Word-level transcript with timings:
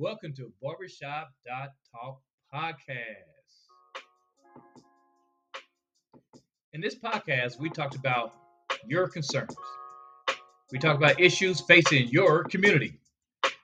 Welcome 0.00 0.32
to 0.36 0.50
Barbershop 0.62 1.30
Talk 1.46 2.22
Podcast. 2.54 2.86
In 6.72 6.80
this 6.80 6.94
podcast, 6.94 7.60
we 7.60 7.68
talked 7.68 7.96
about 7.96 8.32
your 8.88 9.08
concerns. 9.08 9.54
We 10.72 10.78
talked 10.78 10.96
about 10.96 11.20
issues 11.20 11.60
facing 11.60 12.08
your 12.08 12.44
community. 12.44 12.98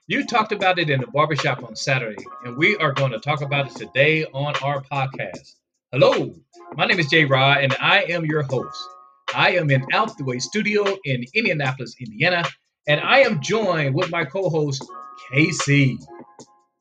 You 0.05 0.27
talked 0.27 0.51
about 0.51 0.77
it 0.77 0.91
in 0.91 1.01
the 1.01 1.07
barbershop 1.07 1.63
on 1.63 1.75
Saturday, 1.75 2.23
and 2.45 2.55
we 2.55 2.77
are 2.77 2.91
going 2.91 3.13
to 3.13 3.19
talk 3.19 3.41
about 3.41 3.71
it 3.71 3.75
today 3.75 4.25
on 4.25 4.53
our 4.61 4.83
podcast. 4.83 5.55
Hello, 5.91 6.35
my 6.75 6.85
name 6.85 6.99
is 6.99 7.07
Jay 7.07 7.25
Rod, 7.25 7.63
and 7.63 7.75
I 7.81 8.03
am 8.09 8.23
your 8.27 8.43
host. 8.43 8.87
I 9.33 9.53
am 9.53 9.71
in 9.71 9.83
Out 9.91 10.15
the 10.19 10.23
Way 10.23 10.37
Studio 10.37 10.85
in 11.03 11.25
Indianapolis, 11.33 11.95
Indiana, 11.99 12.43
and 12.87 13.01
I 13.01 13.21
am 13.21 13.41
joined 13.41 13.95
with 13.95 14.11
my 14.11 14.23
co-host 14.23 14.85
KC. 15.33 15.97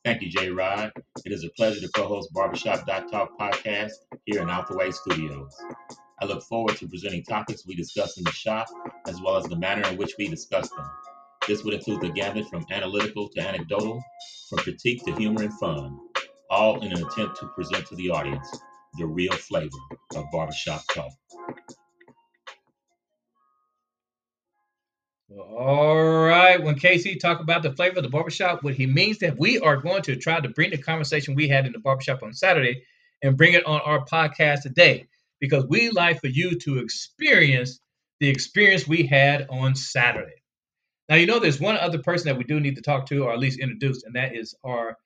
Thank 0.07 0.23
you, 0.23 0.31
Jay 0.31 0.51
Rod. 0.51 0.93
It 1.25 1.33
is 1.33 1.43
a 1.43 1.49
pleasure 1.57 1.81
to 1.81 1.89
co-host 1.89 2.33
Barbershop 2.33 2.87
Talk 2.87 3.37
podcast 3.41 3.91
here 4.25 4.41
in 4.41 4.47
the 4.47 4.77
Way 4.77 4.93
Studios. 4.93 5.53
I 6.21 6.27
look 6.27 6.45
forward 6.45 6.77
to 6.77 6.87
presenting 6.87 7.25
topics 7.25 7.67
we 7.67 7.75
discuss 7.75 8.17
in 8.17 8.23
the 8.23 8.31
shop, 8.31 8.69
as 9.09 9.21
well 9.21 9.37
as 9.37 9.47
the 9.47 9.57
manner 9.57 9.83
in 9.89 9.97
which 9.97 10.13
we 10.17 10.29
discuss 10.29 10.71
them. 10.71 10.89
This 11.49 11.65
would 11.65 11.75
include 11.75 12.03
the 12.03 12.11
gamut 12.11 12.47
from 12.49 12.65
analytical 12.71 13.29
to 13.31 13.41
anecdotal, 13.41 14.01
from 14.49 14.59
critique 14.59 15.05
to 15.07 15.13
humor 15.17 15.43
and 15.43 15.55
fun, 15.55 15.99
all 16.51 16.81
in 16.83 16.93
an 16.93 17.05
attempt 17.05 17.41
to 17.41 17.49
present 17.57 17.85
to 17.87 17.97
the 17.97 18.11
audience 18.11 18.49
the 18.99 19.07
real 19.07 19.33
flavor 19.33 19.71
of 20.15 20.25
barbershop 20.31 20.83
talk. 20.95 21.11
All 25.29 26.25
right. 26.25 26.63
When 26.63 26.77
KC 26.77 27.19
talk 27.19 27.41
about 27.41 27.63
the 27.63 27.73
flavor 27.73 27.99
of 27.99 28.05
the 28.05 28.09
barbershop, 28.09 28.63
what 28.63 28.75
he 28.75 28.87
means 28.87 29.19
that 29.19 29.39
we 29.39 29.59
are 29.59 29.77
going 29.77 30.03
to 30.03 30.17
try 30.17 30.41
to 30.41 30.49
bring 30.49 30.71
the 30.71 30.79
conversation 30.79 31.35
we 31.35 31.49
had 31.49 31.67
in 31.67 31.73
the 31.73 31.81
barbershop 31.81 32.23
on 32.23 32.33
Saturday 32.33 32.85
and 33.23 33.37
bring 33.37 33.55
it 33.55 33.67
on 33.67 33.81
our 33.81 34.05
podcast 34.05 34.63
today 34.63 35.09
because 35.41 35.67
we 35.67 35.91
like 35.91 36.21
for 36.21 36.29
you 36.29 36.57
to 36.61 36.79
experience 36.79 37.81
the 38.21 38.29
experience 38.29 38.87
we 38.87 39.05
had 39.05 39.47
on 39.51 39.75
Saturday. 39.75 40.43
Now, 41.09 41.17
you 41.17 41.27
know, 41.27 41.41
there's 41.41 41.61
one 41.61 41.77
other 41.77 41.99
person 41.99 42.29
that 42.29 42.39
we 42.39 42.45
do 42.45 42.61
need 42.61 42.77
to 42.77 42.83
talk 42.83 43.07
to 43.07 43.25
or 43.25 43.33
at 43.33 43.39
least 43.39 43.61
introduce, 43.61 44.05
and 44.05 44.15
that 44.15 44.35
is 44.35 44.55
our 44.65 44.97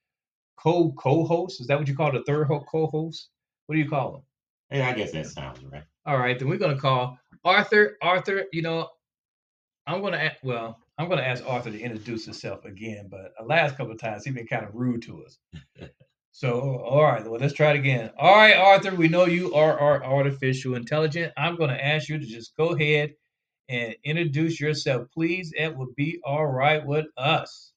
co 0.58 0.92
co-host. 0.92 1.60
Is 1.60 1.66
that 1.66 1.78
what 1.78 1.88
you 1.88 1.96
call 1.96 2.12
the 2.12 2.22
third 2.22 2.48
co-host? 2.48 3.28
What 3.66 3.74
do 3.74 3.80
you 3.80 3.88
call 3.88 4.16
him? 4.16 4.22
Hey, 4.70 4.82
I 4.82 4.92
guess 4.92 5.12
that 5.12 5.26
sounds 5.26 5.60
right. 5.64 5.82
All 6.06 6.18
right, 6.18 6.38
then 6.38 6.48
we're 6.48 6.58
going 6.58 6.74
to 6.74 6.80
call 6.80 7.18
Arthur. 7.44 7.96
Arthur, 8.00 8.44
you 8.52 8.62
know, 8.62 8.88
I'm 9.86 10.00
going 10.00 10.12
to 10.12 10.22
ask, 10.22 10.36
well, 10.42 10.78
I'm 10.98 11.08
going 11.08 11.18
to 11.18 11.26
ask 11.26 11.42
Arthur 11.46 11.70
to 11.70 11.80
introduce 11.80 12.24
himself 12.24 12.64
again, 12.64 13.08
but 13.10 13.32
the 13.38 13.44
last 13.44 13.76
couple 13.76 13.92
of 13.92 13.98
times 13.98 14.24
he's 14.24 14.34
been 14.34 14.46
kind 14.46 14.64
of 14.64 14.74
rude 14.74 15.02
to 15.02 15.24
us. 15.24 15.38
so, 16.32 16.60
all 16.84 17.02
right, 17.02 17.24
well, 17.24 17.40
let's 17.40 17.54
try 17.54 17.70
it 17.70 17.76
again. 17.76 18.10
All 18.18 18.36
right, 18.36 18.56
Arthur, 18.56 18.94
we 18.94 19.08
know 19.08 19.24
you 19.26 19.54
are 19.54 19.78
our 19.78 20.04
artificial 20.04 20.74
intelligence. 20.74 21.32
I'm 21.36 21.56
going 21.56 21.70
to 21.70 21.84
ask 21.84 22.08
you 22.08 22.18
to 22.18 22.26
just 22.26 22.56
go 22.56 22.68
ahead 22.74 23.12
and 23.68 23.94
introduce 24.04 24.60
yourself, 24.60 25.06
please. 25.14 25.52
It 25.56 25.76
would 25.76 25.94
be 25.96 26.20
all 26.24 26.46
right 26.46 26.84
with 26.84 27.06
us. 27.16 27.72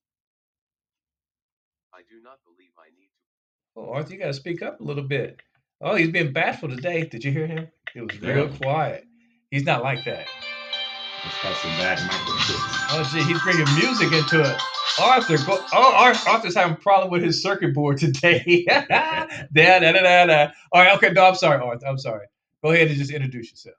I 1.93 1.99
do 2.09 2.21
not 2.21 2.39
believe 2.43 2.71
I 2.77 2.89
need 2.99 3.07
to. 3.07 3.89
Oh, 3.89 3.93
Arthur, 3.93 4.13
you 4.13 4.19
got 4.19 4.27
to 4.27 4.33
speak 4.33 4.61
up 4.61 4.81
a 4.81 4.83
little 4.83 5.07
bit. 5.07 5.39
Oh, 5.81 5.95
he's 5.95 6.09
being 6.11 6.33
bashful 6.33 6.69
today. 6.69 7.05
Did 7.05 7.23
you 7.23 7.31
hear 7.31 7.47
him? 7.47 7.67
It 7.95 8.01
was 8.01 8.21
real 8.21 8.49
quiet. 8.49 9.05
He's 9.51 9.65
not 9.65 9.83
like 9.83 10.03
that. 10.05 10.27
Let's 11.23 11.38
have 11.38 11.55
some 11.55 11.71
bad 11.77 11.99
Oh, 12.91 13.09
gee, 13.11 13.23
he's 13.23 13.41
bringing 13.43 13.66
music 13.75 14.11
into 14.11 14.41
it. 14.41 14.61
Arthur, 15.02 15.38
go, 15.45 15.66
oh, 15.73 16.13
Arthur's 16.28 16.56
having 16.56 16.73
a 16.73 16.78
problem 16.78 17.11
with 17.11 17.23
his 17.23 17.41
circuit 17.41 17.73
board 17.73 17.97
today. 17.97 18.66
da, 18.69 19.25
da, 19.53 19.79
da, 19.79 19.91
da, 19.94 20.25
da. 20.25 20.47
All 20.72 20.84
right, 20.84 20.95
okay, 20.97 21.11
no, 21.11 21.25
I'm 21.25 21.35
sorry, 21.35 21.61
Arthur. 21.61 21.88
I'm 21.88 21.97
sorry. 21.97 22.28
Go 22.63 22.72
ahead 22.72 22.89
and 22.89 22.97
just 22.97 23.11
introduce 23.11 23.51
yourself. 23.51 23.75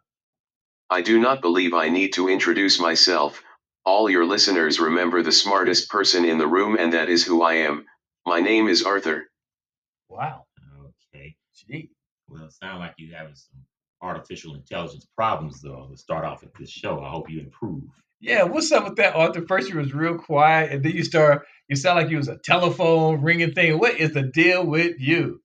I 0.90 1.02
do 1.02 1.20
not 1.20 1.42
believe 1.42 1.74
I 1.74 1.88
need 1.90 2.14
to 2.14 2.28
introduce 2.28 2.80
myself. 2.80 3.42
All 3.84 4.08
your 4.08 4.24
listeners 4.26 4.80
remember 4.80 5.22
the 5.22 5.32
smartest 5.32 5.90
person 5.90 6.24
in 6.24 6.38
the 6.38 6.46
room, 6.46 6.76
and 6.78 6.94
that 6.94 7.08
is 7.08 7.24
who 7.24 7.42
I 7.42 7.54
am. 7.54 7.84
My 8.26 8.40
name 8.40 8.68
is 8.68 8.82
Arthur. 8.84 9.28
Wow. 10.08 10.46
Okay. 11.14 11.36
Gee. 11.54 11.90
Well, 12.28 12.44
it 12.44 12.52
sounds 12.52 12.80
like 12.80 12.94
you're 12.98 13.16
having 13.16 13.34
some 13.34 13.60
artificial 14.04 14.54
intelligence 14.54 15.06
problems, 15.16 15.60
though, 15.62 15.88
to 15.90 15.96
start 15.96 16.24
off 16.24 16.42
with 16.42 16.54
this 16.54 16.70
show. 16.70 17.02
I 17.02 17.10
hope 17.10 17.30
you 17.30 17.40
improve. 17.40 17.84
Yeah, 18.20 18.44
what's 18.44 18.72
up 18.72 18.84
with 18.84 18.96
that, 18.96 19.16
Arthur? 19.16 19.44
First 19.46 19.68
you 19.70 19.78
was 19.78 19.94
real 19.94 20.18
quiet, 20.18 20.72
and 20.72 20.84
then 20.84 20.92
you 20.92 21.04
start. 21.04 21.46
You 21.68 21.76
sound 21.76 21.98
like 22.00 22.10
you 22.10 22.18
was 22.18 22.28
a 22.28 22.38
telephone 22.38 23.22
ringing 23.22 23.52
thing. 23.52 23.78
What 23.78 23.98
is 23.98 24.12
the 24.12 24.22
deal 24.22 24.64
with 24.66 25.00
you? 25.00 25.42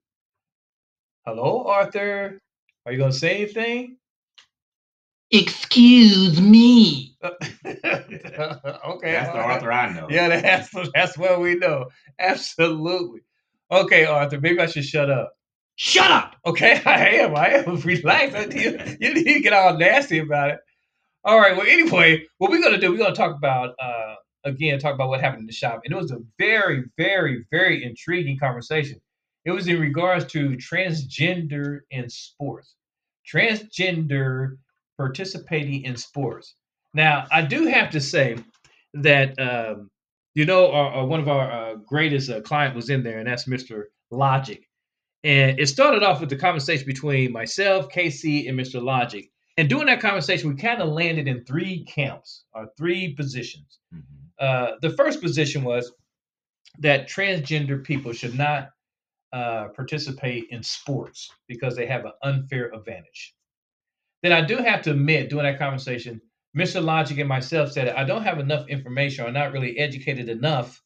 Hello, 1.26 1.66
Arthur. 1.68 2.40
Are 2.86 2.92
you 2.92 2.98
gonna 2.98 3.14
say 3.14 3.38
anything? 3.44 3.98
Excuse 5.32 6.42
me. 6.42 7.16
okay, 7.24 7.36
That's 7.64 9.32
the 9.32 9.40
Arthur 9.40 9.72
I 9.72 9.94
know. 9.94 10.08
Yeah, 10.10 10.30
that's 10.42 10.70
that's 10.94 11.18
what 11.18 11.40
we 11.42 11.56
know. 11.56 11.88
Absolutely. 12.20 13.22
Okay, 13.72 14.06
Arthur. 14.06 14.40
Maybe 14.40 14.60
I 14.60 14.66
should 14.66 14.86
shut 14.86 15.10
up. 15.12 15.34
Shut 15.82 16.12
up. 16.12 16.36
Okay, 16.46 16.82
I 16.86 17.08
am. 17.22 17.38
I 17.38 17.48
am. 17.52 17.80
Relax. 17.86 18.54
you, 18.54 18.78
you 19.00 19.14
need 19.14 19.24
to 19.36 19.40
get 19.40 19.54
all 19.54 19.78
nasty 19.78 20.20
about 20.20 20.50
it. 20.50 20.60
All 21.24 21.40
right. 21.40 21.56
Well, 21.56 21.66
anyway, 21.66 22.26
what 22.38 22.52
we're 22.52 22.62
gonna 22.62 22.78
do, 22.82 22.92
we're 22.92 22.98
gonna 22.98 23.16
talk 23.16 23.34
about 23.38 23.76
uh 23.82 24.16
again, 24.44 24.78
talk 24.78 24.94
about 24.94 25.08
what 25.08 25.22
happened 25.22 25.40
in 25.40 25.46
the 25.46 25.54
shop, 25.54 25.80
and 25.86 25.94
it 25.94 25.96
was 25.96 26.12
a 26.12 26.20
very, 26.38 26.84
very, 26.98 27.46
very 27.50 27.86
intriguing 27.86 28.38
conversation. 28.38 29.00
It 29.46 29.52
was 29.52 29.68
in 29.68 29.80
regards 29.80 30.26
to 30.34 30.50
transgender 30.58 31.80
in 31.92 32.10
sports, 32.10 32.76
transgender 33.26 34.58
participating 34.98 35.84
in 35.84 35.96
sports. 35.96 36.56
Now, 36.94 37.26
I 37.32 37.42
do 37.44 37.68
have 37.68 37.92
to 37.92 38.02
say 38.02 38.36
that 38.96 39.40
um, 39.40 39.90
you 40.34 40.44
know, 40.44 40.74
our, 40.74 40.92
our, 40.92 41.06
one 41.06 41.22
of 41.22 41.30
our 41.30 41.50
uh, 41.50 41.76
greatest 41.76 42.30
uh, 42.30 42.42
client 42.42 42.76
was 42.76 42.90
in 42.90 43.02
there, 43.02 43.20
and 43.20 43.28
that's 43.30 43.46
Mr. 43.46 43.84
Logic. 44.12 44.69
And 45.24 45.60
it 45.60 45.68
started 45.68 46.04
off 46.04 46.22
with 46.22 46.30
the 46.30 46.38
conversation 46.38 46.86
between 46.86 47.32
myself, 47.32 47.90
KC, 47.90 48.48
and 48.48 48.58
Mr. 48.58 48.82
Logic. 48.82 49.30
And 49.58 49.68
during 49.68 49.88
that 49.88 50.00
conversation, 50.00 50.50
we 50.50 50.56
kind 50.56 50.82
of 50.82 50.90
landed 50.90 51.28
in 51.28 51.44
three 51.44 51.84
camps 51.84 52.46
or 52.54 52.70
three 52.78 53.14
positions. 53.14 53.80
Mm-hmm. 53.94 54.04
Uh, 54.40 54.72
the 54.82 54.92
first 54.92 55.22
position 55.22 55.64
was 55.64 55.92
that 56.80 57.10
transgender 57.10 57.84
people 57.84 58.14
should 58.14 58.38
not 58.38 58.70
uh, 59.34 59.68
participate 59.76 60.46
in 60.52 60.64
sports 60.64 61.30
because 61.48 61.76
they 61.76 61.86
have 61.86 62.06
an 62.06 62.14
unfair 62.24 62.72
advantage. 62.74 63.36
Then 64.24 64.32
I 64.32 64.42
do 64.42 64.58
have 64.58 64.82
to 64.84 64.92
admit, 64.92 65.30
during 65.30 65.46
that 65.46 65.60
conversation, 65.60 66.22
Mr. 66.58 66.84
Logic 66.84 67.18
and 67.20 67.30
myself 67.30 67.72
said 67.72 67.90
I 67.90 68.04
don't 68.04 68.24
have 68.24 68.40
enough 68.40 68.68
information 68.68 69.26
or 69.26 69.32
not 69.32 69.52
really 69.52 69.78
educated 69.78 70.30
enough 70.30 70.82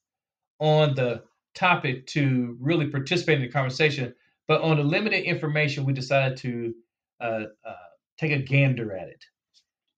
on 0.60 0.94
the 0.96 1.24
topic 1.56 2.08
to 2.08 2.58
really 2.60 2.88
participate 2.88 3.38
in 3.38 3.44
the 3.44 3.52
conversation. 3.52 4.14
But 4.48 4.62
on 4.62 4.78
the 4.78 4.84
limited 4.84 5.24
information, 5.24 5.86
we 5.86 5.94
decided 5.94 6.38
to 6.40 6.74
uh, 7.22 7.44
uh, 7.66 7.74
take 8.18 8.32
a 8.32 8.40
gander 8.42 8.96
at 8.96 9.08
it. 9.08 9.24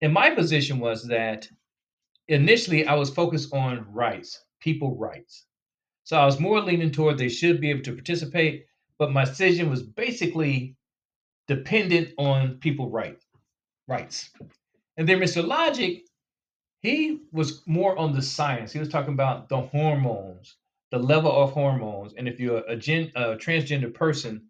And 0.01 0.13
my 0.13 0.29
position 0.29 0.79
was 0.79 1.07
that 1.07 1.47
initially 2.27 2.85
I 2.85 2.95
was 2.95 3.09
focused 3.09 3.53
on 3.53 3.91
rights, 3.91 4.43
people 4.59 4.95
rights. 4.97 5.45
So 6.03 6.17
I 6.17 6.25
was 6.25 6.39
more 6.39 6.61
leaning 6.61 6.91
toward 6.91 7.17
they 7.17 7.29
should 7.29 7.59
be 7.59 7.71
able 7.71 7.83
to 7.83 7.93
participate, 7.93 8.65
but 8.99 9.11
my 9.11 9.25
decision 9.25 9.69
was 9.69 9.81
basically 9.81 10.75
dependent 11.47 12.09
on 12.17 12.57
people 12.59 12.89
right, 12.89 13.17
rights. 13.87 14.29
And 14.97 15.07
then 15.09 15.19
Mr. 15.19 15.45
Logic, 15.45 16.03
he 16.81 17.21
was 17.31 17.63
more 17.65 17.97
on 17.97 18.13
the 18.13 18.21
science. 18.21 18.71
He 18.71 18.79
was 18.79 18.89
talking 18.89 19.13
about 19.13 19.49
the 19.49 19.61
hormones, 19.61 20.55
the 20.95 21.03
level 21.03 21.31
of 21.31 21.51
hormones. 21.51 22.13
And 22.17 22.25
if 22.25 22.39
you're 22.39 22.63
a, 22.69 22.75
gen, 22.75 23.11
a 23.15 23.35
transgender 23.35 23.93
person, 23.93 24.41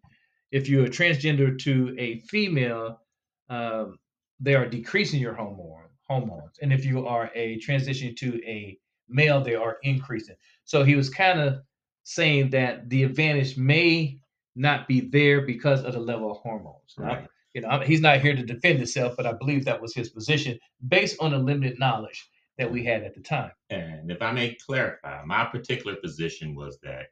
if 0.52 0.68
you're 0.68 0.84
a 0.84 0.88
transgender 0.88 1.58
to 1.60 1.94
a 1.98 2.20
female, 2.20 3.00
um, 3.48 3.98
they 4.38 4.54
are 4.54 4.68
decreasing 4.68 5.20
your 5.20 5.34
hormone 5.34 5.88
hormones. 6.06 6.58
And 6.62 6.72
if 6.72 6.84
you 6.84 7.04
are 7.04 7.32
a 7.34 7.58
transition 7.58 8.14
to 8.16 8.40
a 8.46 8.78
male, 9.08 9.40
they 9.40 9.56
are 9.56 9.78
increasing. 9.82 10.36
So 10.64 10.84
he 10.84 10.94
was 10.94 11.10
kind 11.10 11.40
of 11.40 11.62
saying 12.04 12.50
that 12.50 12.88
the 12.90 13.02
advantage 13.02 13.56
may 13.56 14.20
not 14.54 14.86
be 14.86 15.00
there 15.00 15.40
because 15.40 15.82
of 15.82 15.94
the 15.94 16.00
level 16.00 16.30
of 16.30 16.36
hormones. 16.38 16.94
Right. 16.96 17.22
Now, 17.22 17.28
you 17.54 17.60
know, 17.62 17.80
he's 17.80 18.00
not 18.00 18.20
here 18.20 18.36
to 18.36 18.42
defend 18.44 18.78
himself, 18.78 19.14
but 19.16 19.26
I 19.26 19.32
believe 19.32 19.64
that 19.64 19.82
was 19.82 19.94
his 19.94 20.10
position 20.10 20.60
based 20.86 21.16
on 21.18 21.32
the 21.32 21.38
limited 21.38 21.80
knowledge 21.80 22.24
that 22.58 22.70
we 22.70 22.84
had 22.84 23.02
at 23.02 23.14
the 23.14 23.20
time. 23.20 23.52
And 23.70 24.10
if 24.10 24.22
I 24.22 24.32
may 24.32 24.56
clarify, 24.66 25.22
my 25.24 25.44
particular 25.44 25.96
position 25.96 26.54
was 26.54 26.78
that 26.82 27.06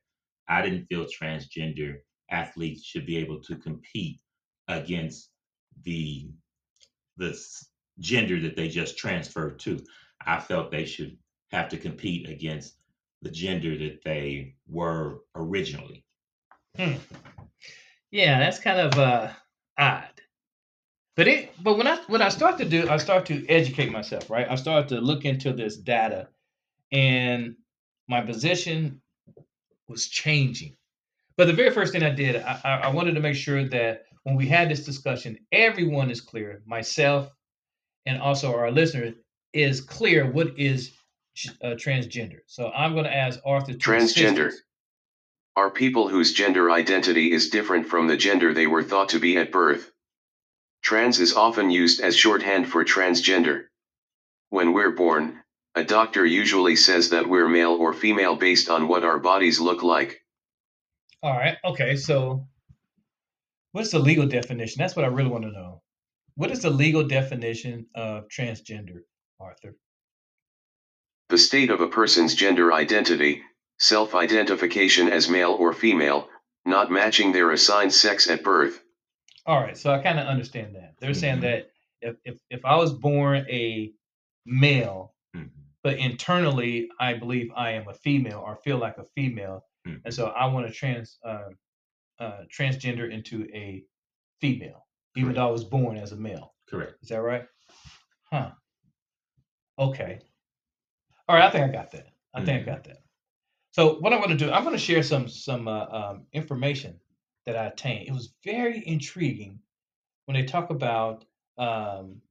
I 0.49 0.62
didn't 0.62 0.87
feel 0.87 1.06
transgender 1.06 1.99
athletes 2.31 2.85
should 2.85 3.06
be 3.06 3.17
able 3.19 3.41
to 3.43 3.56
compete 3.56 4.20
against 4.69 5.31
the 5.82 6.31
the 7.17 7.38
gender 8.00 8.41
that 8.41 8.56
they 8.56 8.69
just 8.69 8.99
transferred 8.99 9.58
to. 9.61 9.81
I 10.26 10.41
felt 10.41 10.70
they 10.70 10.85
should 10.85 11.17
have 11.52 11.69
to 11.69 11.76
compete 11.76 12.29
against 12.29 12.76
the 13.23 13.31
gender 13.31 13.79
that 13.79 14.02
they 14.05 14.56
were 14.67 15.20
originally. 15.37 16.05
Hmm. 16.76 16.94
Yeah, 18.11 18.38
that's 18.38 18.58
kind 18.58 18.81
of 18.81 18.99
uh, 18.99 19.31
odd. 19.79 20.14
But 21.17 21.29
it, 21.29 21.51
but 21.63 21.79
when 21.79 21.87
I 21.87 21.97
when 22.09 22.23
I 22.23 22.29
start 22.29 22.59
to 22.59 22.65
do, 22.65 22.89
I 22.89 22.97
start 22.97 23.27
to 23.27 23.47
educate 23.49 23.93
myself, 23.93 24.29
right? 24.31 24.47
I 24.49 24.57
start 24.57 24.89
to 24.89 25.01
look 25.01 25.25
into 25.25 25.53
this 25.53 25.77
data, 25.77 26.29
and 26.91 27.55
my 28.09 28.21
position 28.21 29.01
was 29.89 30.09
changing. 30.09 30.77
But 31.37 31.47
the 31.47 31.53
very 31.53 31.71
first 31.71 31.93
thing 31.93 32.03
I 32.03 32.11
did, 32.11 32.37
I, 32.37 32.81
I 32.85 32.89
wanted 32.91 33.15
to 33.15 33.21
make 33.21 33.37
sure 33.37 33.69
that 33.69 34.07
when 34.25 34.37
we 34.37 34.47
had 34.47 34.71
this 34.71 34.85
discussion, 34.85 35.39
everyone 35.53 36.11
is 36.11 36.21
clear, 36.21 36.63
myself 36.67 37.31
and 38.07 38.21
also 38.21 38.55
our 38.55 38.71
listener 38.71 39.15
is 39.53 39.81
clear 39.81 40.31
what 40.31 40.59
is 40.59 40.93
uh, 41.63 41.69
transgender. 41.69 42.39
So 42.47 42.71
I'm 42.71 42.93
going 42.93 43.05
to 43.05 43.15
ask 43.15 43.41
Arthur 43.45 43.75
Transgender. 43.75 44.53
Are 45.57 45.71
people 45.71 46.09
whose 46.09 46.33
gender 46.33 46.71
identity 46.71 47.31
is 47.31 47.51
different 47.51 47.87
from 47.87 48.09
the 48.09 48.17
gender 48.17 48.53
they 48.53 48.67
were 48.67 48.83
thought 48.83 49.11
to 49.11 49.21
be 49.21 49.37
at 49.37 49.53
birth. 49.53 49.91
Trans 50.85 51.19
is 51.19 51.33
often 51.35 51.71
used 51.71 52.03
as 52.03 52.15
shorthand 52.15 52.69
for 52.69 52.85
transgender. 52.85 53.65
When 54.51 54.75
we're 54.75 54.91
born, 54.91 55.41
a 55.75 55.83
doctor 55.83 56.27
usually 56.27 56.77
says 56.77 57.09
that 57.11 57.27
we're 57.27 57.49
male 57.49 57.73
or 57.73 57.95
female 57.95 58.37
based 58.37 58.69
on 58.69 58.87
what 58.87 59.03
our 59.03 59.19
bodies 59.19 59.59
look 59.59 59.83
like. 59.83 60.23
All 61.23 61.33
right. 61.33 61.57
Okay. 61.65 61.97
So, 61.97 62.47
what's 63.73 63.93
the 63.93 63.99
legal 63.99 64.27
definition? 64.27 64.79
That's 64.79 64.95
what 64.95 65.07
I 65.07 65.09
really 65.09 65.31
want 65.31 65.45
to 65.45 65.53
know. 65.53 65.81
What 66.35 66.51
is 66.51 66.61
the 66.61 66.71
legal 66.71 67.09
definition 67.09 67.87
of 67.95 68.29
transgender, 68.29 69.05
Arthur? 69.41 69.77
The 71.31 71.39
state 71.39 71.71
of 71.71 71.81
a 71.81 71.89
person's 71.89 72.35
gender 72.35 72.71
identity, 72.75 73.41
self 73.79 74.15
identification 74.15 75.09
as 75.09 75.31
male 75.31 75.53
or 75.53 75.73
female, 75.73 76.29
not 76.67 76.91
matching 76.91 77.33
their 77.33 77.53
assigned 77.53 77.95
sex 77.95 78.29
at 78.29 78.45
birth. 78.45 78.84
All 79.46 79.61
right. 79.61 79.76
So 79.76 79.93
I 79.93 80.02
kind 80.02 80.19
of 80.19 80.26
understand 80.26 80.75
that. 80.76 80.94
They're 80.99 81.14
saying 81.14 81.38
Mhm. 81.38 81.43
that 81.43 81.70
if, 82.00 82.17
if 82.25 82.38
if 82.50 82.64
I 82.64 82.76
was 82.76 82.93
born 82.93 83.46
a 83.49 83.93
male, 84.46 85.14
Mhm. 85.35 85.50
but 85.82 85.99
internally 85.99 86.91
I 87.00 87.14
believe 87.14 87.50
I 87.55 87.70
am 87.73 87.88
a 87.88 87.94
female 87.94 88.41
or 88.41 88.56
feel 88.56 88.79
like 88.79 88.99
a 88.99 89.05
female, 89.05 89.67
Mhm. 89.87 90.02
and 90.05 90.14
so 90.14 90.29
I 90.29 90.46
want 90.46 90.67
to 90.67 90.73
trans 90.73 91.19
uh, 91.25 91.50
uh, 92.19 92.44
transgender 92.46 93.11
into 93.11 93.49
a 93.52 93.85
female, 94.41 94.87
even 95.17 95.29
Correct. 95.29 95.37
though 95.37 95.49
I 95.49 95.50
was 95.50 95.64
born 95.64 95.96
as 95.99 96.12
a 96.12 96.17
male. 96.17 96.55
Correct. 96.69 96.96
Is 97.02 97.08
that 97.11 97.19
right? 97.23 97.46
Huh. 98.32 98.52
Okay. 99.79 100.20
All 101.29 101.37
right. 101.37 101.44
I 101.44 101.50
think 101.50 101.64
I 101.64 101.69
got 101.73 101.91
that. 101.93 102.08
I 102.35 102.44
think. 102.44 102.62
I 102.62 102.64
got 102.73 102.85
that. 102.85 102.99
So 103.73 103.94
what 104.00 104.12
I'm 104.12 104.20
going 104.20 104.37
to 104.37 104.37
do, 104.37 104.50
I'm 104.52 104.62
going 104.62 104.75
to 104.76 104.79
share 104.79 105.02
some 105.02 105.29
some 105.29 105.67
uh, 105.69 105.87
um, 105.87 106.26
information 106.32 107.00
that 107.46 107.56
I 107.56 107.67
attained. 107.67 108.08
It 108.08 108.12
was 108.12 108.32
very 108.44 108.87
intriguing 108.87 109.61
when 110.26 110.37
they 110.37 110.44
talk 110.44 110.70
about 110.70 111.25
um, 111.58 112.23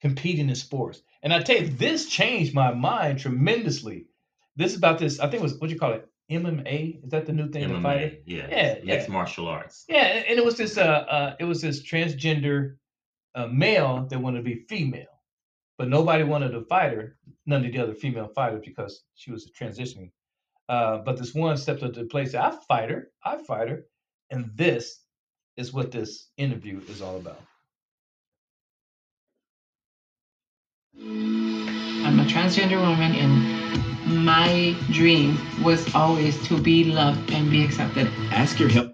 competing 0.00 0.48
in 0.48 0.54
sports. 0.54 1.02
And 1.22 1.32
I 1.32 1.40
tell 1.40 1.56
you, 1.56 1.68
this 1.68 2.06
changed 2.08 2.54
my 2.54 2.72
mind 2.72 3.18
tremendously. 3.18 4.06
This 4.56 4.72
is 4.72 4.78
about 4.78 4.98
this. 4.98 5.18
I 5.18 5.28
think 5.28 5.40
it 5.40 5.42
was 5.42 5.54
what 5.58 5.68
do 5.68 5.72
you 5.72 5.80
call 5.80 5.92
it? 5.92 6.08
MMA? 6.30 7.04
Is 7.04 7.10
that 7.10 7.26
the 7.26 7.32
new 7.32 7.50
thing? 7.50 7.68
Fighting? 7.82 8.10
MMA, 8.10 8.20
yeah, 8.26 8.48
Yeah, 8.48 8.74
mixed 8.84 9.08
yeah. 9.08 9.12
martial 9.12 9.48
arts. 9.48 9.84
Yeah, 9.88 10.04
and 10.04 10.26
and 10.26 10.38
it 10.38 10.44
was 10.44 10.56
this 10.56 10.78
uh, 10.78 10.82
uh 10.82 11.36
it 11.38 11.44
was 11.44 11.60
this 11.60 11.82
transgender 11.82 12.76
uh, 13.34 13.46
male 13.46 14.06
that 14.08 14.20
wanted 14.20 14.38
to 14.38 14.44
be 14.44 14.64
female, 14.68 15.20
but 15.76 15.88
nobody 15.88 16.24
wanted 16.24 16.50
to 16.50 16.62
fight 16.62 16.92
her, 16.92 17.16
none 17.46 17.64
of 17.64 17.72
the 17.72 17.78
other 17.78 17.94
female 17.94 18.28
fighters 18.28 18.62
because 18.64 19.02
she 19.14 19.32
was 19.32 19.50
transitioning. 19.58 20.10
Uh, 20.68 20.98
but 20.98 21.18
this 21.18 21.34
one 21.34 21.56
stepped 21.56 21.82
up 21.82 21.92
to 21.92 22.00
the 22.00 22.06
place, 22.06 22.32
said, 22.32 22.40
I 22.40 22.50
fight 22.68 22.90
her, 22.90 23.10
I 23.24 23.36
fight 23.38 23.68
her, 23.68 23.86
and 24.30 24.50
this 24.54 25.00
is 25.56 25.72
what 25.72 25.90
this 25.90 26.28
interview 26.36 26.80
is 26.88 27.02
all 27.02 27.16
about. 27.16 27.40
I'm 31.00 32.20
a 32.20 32.24
transgender 32.24 32.80
woman, 32.80 33.12
and 33.14 34.24
my 34.24 34.76
dream 34.90 35.38
was 35.62 35.94
always 35.94 36.46
to 36.48 36.60
be 36.60 36.84
loved 36.84 37.30
and 37.32 37.50
be 37.50 37.64
accepted. 37.64 38.08
Ask 38.30 38.58
your 38.58 38.68
help. 38.68 38.93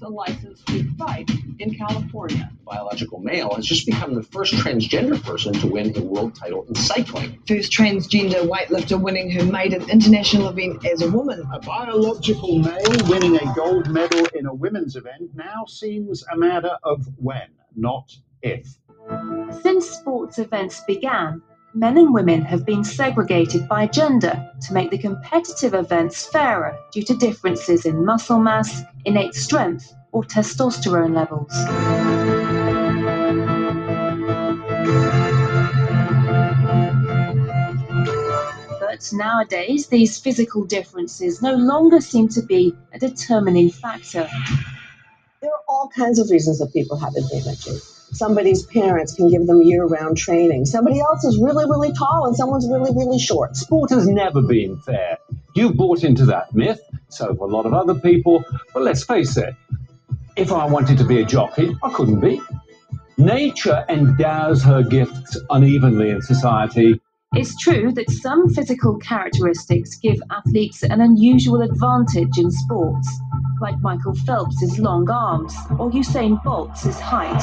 She 0.00 0.06
a 0.06 0.08
license 0.08 0.62
to 0.64 0.94
fight 0.96 1.30
in 1.58 1.74
California. 1.74 2.50
biological 2.64 3.18
male 3.20 3.54
has 3.54 3.66
just 3.66 3.86
become 3.86 4.14
the 4.14 4.22
first 4.22 4.54
transgender 4.54 5.22
person 5.22 5.52
to 5.52 5.66
win 5.66 5.96
a 5.96 6.02
world 6.02 6.34
title 6.34 6.64
in 6.68 6.74
cycling. 6.74 7.38
first 7.46 7.72
transgender 7.72 8.46
weightlifter 8.48 9.00
winning 9.00 9.30
her 9.30 9.44
maiden 9.44 9.88
international 9.90 10.48
event 10.48 10.84
as 10.86 11.02
a 11.02 11.10
woman. 11.10 11.42
A 11.52 11.60
biological 11.60 12.58
male 12.58 13.08
winning 13.08 13.36
a 13.36 13.54
gold 13.54 13.90
medal 13.90 14.26
in 14.34 14.46
a 14.46 14.54
women's 14.54 14.96
event 14.96 15.34
now 15.34 15.64
seems 15.66 16.24
a 16.32 16.36
matter 16.36 16.76
of 16.82 17.06
when, 17.16 17.48
not 17.76 18.10
if. 18.42 18.66
Since 19.62 19.90
sports 19.90 20.38
events 20.38 20.82
began, 20.86 21.42
men 21.74 21.96
and 21.96 22.12
women 22.12 22.42
have 22.42 22.66
been 22.66 22.82
segregated 22.82 23.68
by 23.68 23.86
gender 23.86 24.50
to 24.60 24.74
make 24.74 24.90
the 24.90 24.98
competitive 24.98 25.74
events 25.74 26.26
fairer 26.26 26.76
due 26.92 27.02
to 27.02 27.14
differences 27.16 27.86
in 27.86 28.04
muscle 28.04 28.40
mass, 28.40 28.82
innate 29.04 29.34
strength, 29.34 29.94
or 30.12 30.24
testosterone 30.24 31.14
levels. 31.14 31.52
But 38.80 39.08
nowadays, 39.12 39.86
these 39.86 40.18
physical 40.18 40.64
differences 40.64 41.40
no 41.40 41.54
longer 41.54 42.00
seem 42.00 42.28
to 42.30 42.42
be 42.42 42.74
a 42.92 42.98
determining 42.98 43.70
factor. 43.70 44.28
There 45.40 45.50
are 45.50 45.62
all 45.68 45.88
kinds 45.88 46.18
of 46.18 46.28
reasons 46.30 46.58
that 46.58 46.72
people 46.72 46.98
have 46.98 47.14
advantages. 47.14 47.99
Somebody's 48.12 48.64
parents 48.66 49.14
can 49.14 49.28
give 49.28 49.46
them 49.46 49.62
year 49.62 49.84
round 49.84 50.16
training. 50.16 50.66
Somebody 50.66 51.00
else 51.00 51.24
is 51.24 51.38
really, 51.38 51.64
really 51.64 51.92
tall 51.92 52.26
and 52.26 52.36
someone's 52.36 52.68
really, 52.68 52.90
really 52.94 53.18
short. 53.18 53.56
Sport 53.56 53.90
has 53.90 54.06
never 54.06 54.42
been 54.42 54.78
fair. 54.78 55.18
You've 55.54 55.76
bought 55.76 56.04
into 56.04 56.26
that 56.26 56.54
myth, 56.54 56.80
so 57.08 57.28
have 57.28 57.40
a 57.40 57.46
lot 57.46 57.66
of 57.66 57.72
other 57.72 57.94
people, 57.94 58.44
but 58.72 58.82
let's 58.82 59.04
face 59.04 59.36
it, 59.36 59.54
if 60.36 60.52
I 60.52 60.64
wanted 60.66 60.98
to 60.98 61.04
be 61.04 61.20
a 61.20 61.24
jockey, 61.24 61.74
I 61.82 61.90
couldn't 61.90 62.20
be. 62.20 62.40
Nature 63.18 63.84
endows 63.88 64.62
her 64.62 64.82
gifts 64.82 65.38
unevenly 65.50 66.10
in 66.10 66.22
society. 66.22 67.00
It's 67.34 67.56
true 67.58 67.92
that 67.92 68.10
some 68.10 68.48
physical 68.48 68.96
characteristics 68.98 69.96
give 69.98 70.20
athletes 70.30 70.82
an 70.82 71.00
unusual 71.00 71.60
advantage 71.62 72.38
in 72.38 72.50
sports, 72.50 73.08
like 73.60 73.80
Michael 73.80 74.14
Phelps' 74.14 74.78
long 74.78 75.08
arms 75.10 75.54
or 75.78 75.90
Usain 75.90 76.42
Bolt's 76.42 76.98
height. 77.00 77.42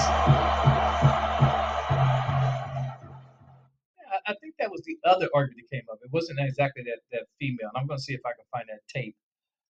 I, 4.27 4.33
think 4.41 4.55
that 4.59 4.69
was 4.69 4.81
the 4.85 4.97
other 5.05 5.29
argument 5.33 5.67
that 5.69 5.77
came 5.77 5.85
up. 5.91 5.99
It 6.03 6.11
wasn't 6.11 6.39
exactly 6.41 6.83
that 6.83 6.99
that 7.11 7.27
female. 7.39 7.69
And 7.69 7.77
I'm 7.77 7.87
going 7.87 7.97
to 7.97 8.03
see 8.03 8.13
if 8.13 8.21
I 8.25 8.31
can 8.31 8.45
find 8.51 8.65
that 8.69 8.81
tape 8.87 9.15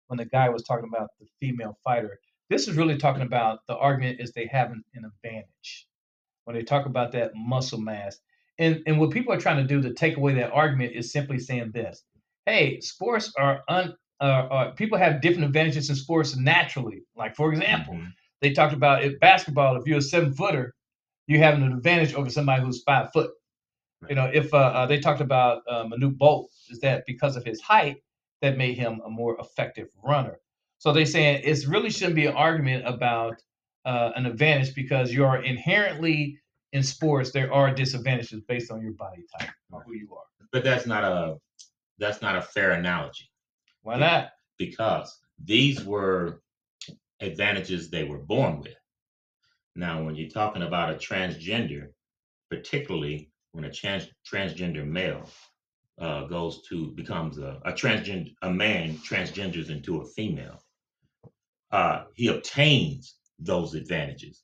when 0.08 0.18
the 0.18 0.26
guy 0.26 0.50
was 0.50 0.64
talking 0.64 0.90
about 0.92 1.10
the 1.20 1.28
female 1.40 1.78
fighter. 1.84 2.20
This 2.50 2.68
is 2.68 2.76
really 2.76 2.98
talking 2.98 3.24
about 3.24 3.60
the 3.68 3.76
argument 3.76 4.20
is 4.20 4.32
they 4.32 4.48
have 4.48 4.72
an, 4.72 4.84
an 4.96 5.04
advantage 5.06 5.88
when 6.46 6.56
they 6.56 6.64
talk 6.64 6.86
about 6.86 7.12
that 7.12 7.32
muscle 7.36 7.80
mass. 7.80 8.20
And 8.60 8.82
and 8.88 9.00
what 9.00 9.12
people 9.12 9.34
are 9.34 9.40
trying 9.40 9.58
to 9.58 9.64
do 9.68 9.82
to 9.82 9.94
take 9.94 10.18
away 10.18 10.34
that 10.36 10.52
argument 10.52 10.94
is 10.96 11.12
simply 11.12 11.40
saying 11.40 11.72
this: 11.74 12.04
Hey, 12.46 12.80
sports 12.80 13.34
are 13.38 13.62
un. 13.68 13.96
Uh, 14.20 14.24
uh, 14.24 14.72
people 14.72 14.98
have 14.98 15.22
different 15.22 15.46
advantages 15.46 15.90
in 15.90 15.96
sports 15.96 16.36
naturally. 16.36 17.04
Like 17.16 17.36
for 17.36 17.52
example, 17.54 17.94
Mhm. 17.94 18.14
they 18.42 18.52
talked 18.52 18.74
about 18.74 19.04
basketball. 19.20 19.76
If 19.76 19.86
you're 19.86 20.00
a 20.00 20.02
seven 20.02 20.34
footer, 20.34 20.74
you 21.28 21.38
have 21.40 21.56
an 21.56 21.72
advantage 21.72 22.14
over 22.14 22.30
somebody 22.30 22.64
who's 22.64 22.82
five 22.84 23.12
foot. 23.12 23.32
You 24.10 24.16
know, 24.16 24.30
if 24.34 24.54
uh, 24.54 24.58
uh, 24.58 24.86
they 24.86 25.00
talked 25.00 25.22
about 25.22 25.62
uh, 25.68 25.84
Manu 25.88 26.10
Bolt, 26.12 26.52
is 26.70 26.80
that 26.80 27.04
because 27.06 27.36
of 27.36 27.44
his 27.44 27.62
height 27.62 27.98
that 28.42 28.58
made 28.58 28.78
him 28.78 29.02
a 29.06 29.10
more 29.10 29.40
effective 29.40 29.90
runner. 30.04 30.40
So 30.80 30.94
they 30.94 31.06
saying 31.06 31.42
it 31.44 31.68
really 31.68 31.90
shouldn't 31.90 32.16
be 32.16 32.28
an 32.28 32.36
argument 32.36 32.88
about 32.88 33.42
uh, 33.86 34.12
an 34.16 34.26
advantage 34.26 34.76
because 34.76 35.14
you 35.14 35.26
are 35.26 35.44
inherently 35.44 36.40
in 36.74 36.84
sports 36.84 37.32
there 37.32 37.52
are 37.52 37.74
disadvantages 37.74 38.42
based 38.42 38.72
on 38.72 38.82
your 38.82 38.92
body 38.94 39.24
type 39.40 39.50
or 39.72 39.84
who 39.84 39.94
you 39.94 40.14
are. 40.16 40.26
But 40.52 40.64
that's 40.64 40.86
not 40.86 41.04
a 41.04 41.38
that's 41.98 42.22
not 42.22 42.36
a 42.36 42.42
fair 42.42 42.72
analogy 42.72 43.30
Why 43.88 43.98
not? 43.98 44.32
because 44.58 45.18
these 45.42 45.86
were 45.86 46.42
advantages 47.22 47.90
they 47.90 48.04
were 48.04 48.18
born 48.18 48.60
with. 48.60 48.76
Now, 49.78 50.04
when 50.04 50.16
you're 50.16 50.30
talking 50.30 50.64
about 50.64 50.90
a 50.92 50.96
transgender, 50.96 51.92
particularly 52.50 53.32
when 53.54 53.64
a 53.64 53.72
trans, 53.72 54.10
transgender 54.30 54.86
male 54.86 55.30
uh, 56.02 56.26
goes 56.26 56.64
to 56.68 56.92
becomes 56.96 57.38
a, 57.38 57.62
a 57.64 57.72
transgender 57.72 58.34
a 58.42 58.52
man 58.52 58.98
transgenders 58.98 59.70
into 59.70 60.02
a 60.02 60.06
female, 60.06 60.62
uh, 61.72 62.06
he 62.14 62.28
obtains 62.28 63.16
those 63.40 63.74
advantages, 63.74 64.44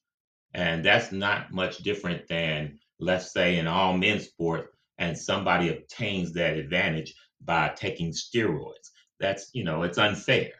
and 0.53 0.85
that's 0.85 1.11
not 1.11 1.51
much 1.51 1.79
different 1.79 2.29
than 2.29 2.79
let's 2.97 3.33
say 3.33 3.57
in 3.57 3.67
all 3.67 3.97
men's 3.97 4.25
sport, 4.25 4.73
and 4.99 5.17
somebody 5.17 5.67
obtains 5.67 6.31
that 6.31 6.55
advantage 6.55 7.13
by 7.41 7.67
taking 7.75 8.13
steroids. 8.13 8.92
That's 9.23 9.49
you 9.53 9.63
know 9.63 9.83
it's 9.83 9.97
unfair. 9.97 10.51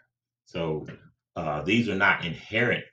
So 0.46 0.88
uh, 1.36 1.64
these 1.64 1.90
are 1.90 1.96
not 1.96 2.24
inherent 2.24 2.86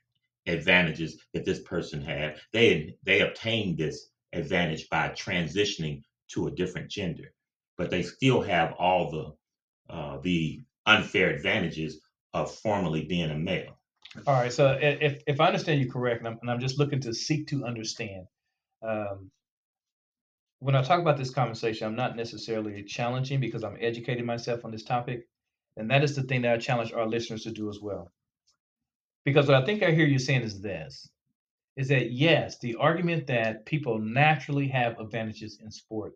advantages 0.47 1.21
that 1.33 1.45
this 1.45 1.61
person 1.61 2.03
had. 2.03 2.41
They 2.53 2.97
they 3.05 3.21
obtained 3.21 3.79
this 3.79 4.09
advantage 4.33 4.89
by 4.91 5.11
transitioning 5.11 6.03
to 6.33 6.49
a 6.49 6.51
different 6.51 6.91
gender, 6.91 7.33
but 7.79 7.89
they 7.89 8.03
still 8.03 8.43
have 8.43 8.73
all 8.79 9.11
the 9.11 9.95
uh, 9.95 10.19
the 10.23 10.63
unfair 10.87 11.31
advantages 11.31 12.01
of 12.35 12.53
formerly 12.53 13.05
being 13.05 13.31
a 13.31 13.39
male. 13.39 13.79
All 14.27 14.35
right. 14.35 14.53
So 14.53 14.77
if 14.81 15.23
if 15.29 15.41
I 15.41 15.47
understand 15.47 15.81
you 15.81 15.89
correct, 15.89 16.19
and 16.19 16.29
I'm, 16.29 16.39
and 16.43 16.51
I'm 16.51 16.61
just 16.61 16.81
looking 16.81 17.01
to 17.03 17.15
seek 17.15 17.47
to 17.49 17.65
understand, 17.65 18.27
um, 18.83 19.31
when 20.59 20.75
I 20.75 20.83
talk 20.83 21.01
about 21.01 21.17
this 21.17 21.31
conversation, 21.31 21.87
I'm 21.87 21.95
not 21.95 22.17
necessarily 22.17 22.83
challenging 22.83 23.39
because 23.39 23.63
I'm 23.63 23.79
educating 23.81 24.27
myself 24.27 24.65
on 24.65 24.73
this 24.73 24.83
topic, 24.83 25.29
and 25.77 25.91
that 25.91 26.05
is 26.05 26.17
the 26.17 26.23
thing 26.23 26.43
that 26.43 26.53
I 26.53 26.59
challenge 26.59 26.93
our 26.93 27.07
listeners 27.07 27.45
to 27.45 27.51
do 27.51 27.69
as 27.69 27.81
well. 27.81 28.11
Because 29.25 29.47
what 29.47 29.63
I 29.63 29.65
think 29.65 29.83
I 29.83 29.91
hear 29.93 30.07
you 30.07 30.19
saying 30.19 30.43
is 30.43 30.61
this: 30.61 31.09
is 31.77 31.89
that 31.89 32.13
yes, 32.13 32.59
the 32.59 32.75
argument 32.77 33.27
that 33.27 33.67
people 33.67 33.99
naturally 33.99 34.69
have 34.69 34.99
advantages 34.99 35.61
in 35.63 35.71
sport, 35.71 36.13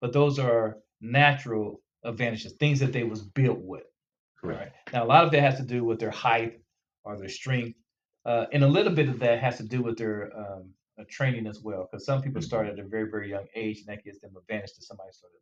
but 0.00 0.12
those 0.12 0.38
are 0.38 0.78
natural 1.00 1.82
advantages, 2.04 2.52
things 2.52 2.80
that 2.80 2.92
they 2.92 3.04
was 3.04 3.22
built 3.22 3.58
with. 3.60 3.84
Correct. 4.40 4.76
Now, 4.92 5.04
a 5.04 5.06
lot 5.06 5.24
of 5.24 5.30
that 5.32 5.40
has 5.40 5.56
to 5.56 5.62
do 5.62 5.84
with 5.84 6.00
their 6.00 6.10
height 6.10 6.60
or 7.04 7.16
their 7.16 7.28
strength, 7.28 7.78
uh, 8.24 8.46
and 8.52 8.64
a 8.64 8.68
little 8.68 8.92
bit 8.92 9.08
of 9.08 9.18
that 9.20 9.40
has 9.40 9.56
to 9.58 9.64
do 9.64 9.82
with 9.82 9.96
their 9.96 10.30
um, 10.36 10.70
uh, 10.98 11.04
training 11.08 11.46
as 11.46 11.60
well. 11.60 11.88
Because 11.90 12.04
some 12.04 12.22
people 12.22 12.42
start 12.42 12.66
at 12.68 12.78
a 12.78 12.84
very, 12.84 13.10
very 13.10 13.30
young 13.30 13.46
age, 13.54 13.78
and 13.78 13.86
that 13.88 14.04
gives 14.04 14.20
them 14.20 14.32
advantage 14.36 14.74
to 14.74 14.82
somebody 14.82 15.10
started. 15.12 15.38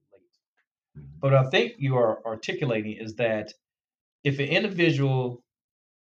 But 0.95 1.35
I 1.35 1.49
think 1.51 1.75
you 1.79 1.97
are 1.97 2.25
articulating 2.27 2.93
is 2.93 3.15
that 3.17 3.53
if 4.25 4.39
an 4.39 4.47
individual 4.47 5.45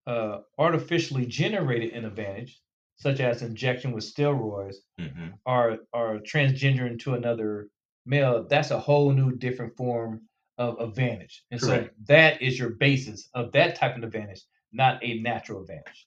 uh, 0.06 0.40
artificially 0.58 1.26
generated 1.26 1.92
an 1.92 2.04
advantage, 2.04 2.60
such 2.96 3.20
as 3.20 3.42
injection 3.42 3.92
with 3.92 4.04
steroids, 4.04 4.76
hmm 4.98 5.28
or 5.44 5.78
or 5.92 6.18
transgender 6.20 6.90
into 6.90 7.14
another 7.14 7.68
male, 8.04 8.46
that's 8.48 8.70
a 8.70 8.78
whole 8.78 9.12
new 9.12 9.32
different 9.32 9.76
form 9.76 10.22
of 10.58 10.80
advantage. 10.80 11.44
And 11.50 11.60
so 11.60 11.88
that 12.06 12.40
is 12.40 12.58
your 12.58 12.70
basis 12.70 13.28
of 13.34 13.52
that 13.52 13.76
type 13.76 13.96
of 13.96 14.02
advantage, 14.02 14.42
not 14.72 15.04
a 15.04 15.20
natural 15.20 15.60
advantage. 15.60 16.06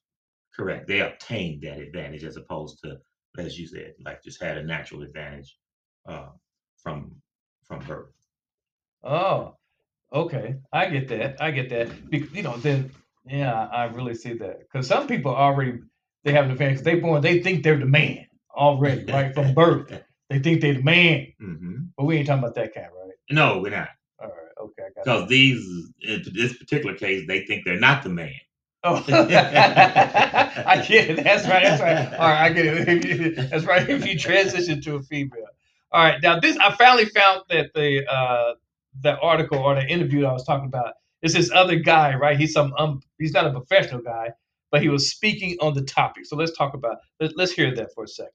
Correct. 0.55 0.87
They 0.87 1.01
obtained 1.01 1.61
that 1.63 1.79
advantage 1.79 2.23
as 2.23 2.35
opposed 2.35 2.79
to, 2.83 2.97
as 3.37 3.57
you 3.59 3.67
said, 3.67 3.93
like 4.03 4.23
just 4.23 4.41
had 4.41 4.57
a 4.57 4.63
natural 4.63 5.03
advantage 5.03 5.57
uh, 6.07 6.29
from 6.81 7.15
from 7.63 7.79
birth. 7.85 8.09
Oh, 9.03 9.55
okay. 10.13 10.57
I 10.73 10.87
get 10.89 11.09
that. 11.09 11.41
I 11.41 11.51
get 11.51 11.69
that. 11.69 12.09
Bec- 12.09 12.33
you 12.33 12.43
know, 12.43 12.57
then 12.57 12.91
yeah, 13.25 13.53
I 13.67 13.85
really 13.85 14.15
see 14.15 14.33
that. 14.33 14.59
Because 14.61 14.87
some 14.87 15.07
people 15.07 15.35
already 15.35 15.79
they 16.23 16.33
have 16.33 16.45
an 16.45 16.51
advantage. 16.51 16.81
They 16.81 16.95
born, 16.99 17.21
they 17.21 17.41
think 17.41 17.63
they're 17.63 17.79
the 17.79 17.85
man 17.85 18.27
already, 18.55 19.05
right? 19.11 19.33
From 19.33 19.53
birth. 19.53 19.91
They 20.29 20.39
think 20.39 20.61
they're 20.61 20.75
the 20.75 20.83
man. 20.83 21.33
hmm 21.39 21.75
But 21.97 22.05
we 22.05 22.17
ain't 22.17 22.27
talking 22.27 22.43
about 22.43 22.55
that 22.55 22.73
kind, 22.73 22.87
right? 22.87 23.13
No, 23.31 23.59
we're 23.59 23.71
not. 23.71 23.89
All 24.21 24.27
right, 24.27 24.35
okay, 24.61 24.83
Because 24.95 25.29
these, 25.29 25.65
in 26.01 26.23
this 26.33 26.57
particular 26.57 26.95
case, 26.95 27.25
they 27.27 27.45
think 27.45 27.65
they're 27.65 27.79
not 27.79 28.03
the 28.03 28.09
man. 28.09 28.33
Oh, 28.83 28.95
I 29.09 30.85
get 30.87 31.09
it. 31.09 31.23
That's 31.23 31.47
right. 31.47 31.63
That's 31.63 31.81
right. 31.81 32.13
All 32.13 32.29
right, 32.29 32.43
I 32.45 32.49
get 32.53 32.65
it. 32.65 33.49
That's 33.51 33.65
right. 33.65 33.87
If 33.89 34.07
you 34.07 34.17
transition 34.17 34.81
to 34.83 34.95
a 34.95 35.01
female. 35.01 35.45
All 35.91 36.03
right. 36.03 36.21
Now 36.23 36.39
this, 36.39 36.57
I 36.57 36.71
finally 36.75 37.05
found 37.05 37.41
that 37.49 37.71
the 37.73 38.05
uh, 38.09 38.53
the 39.01 39.17
article 39.19 39.59
or 39.59 39.75
the 39.75 39.87
interview 39.87 40.25
I 40.25 40.33
was 40.33 40.45
talking 40.45 40.67
about 40.67 40.93
is 41.21 41.33
this 41.33 41.51
other 41.53 41.77
guy, 41.77 42.15
right? 42.15 42.37
He's 42.39 42.53
some 42.53 42.73
um, 42.77 43.01
he's 43.19 43.33
not 43.33 43.47
a 43.47 43.51
professional 43.51 44.01
guy, 44.01 44.31
but 44.71 44.81
he 44.81 44.89
was 44.89 45.11
speaking 45.11 45.57
on 45.61 45.73
the 45.75 45.83
topic. 45.83 46.25
So 46.25 46.35
let's 46.37 46.57
talk 46.57 46.73
about. 46.75 46.97
Let, 47.19 47.37
let's 47.37 47.53
hear 47.53 47.73
that 47.75 47.93
for 47.95 48.05
a 48.05 48.07
second. 48.07 48.31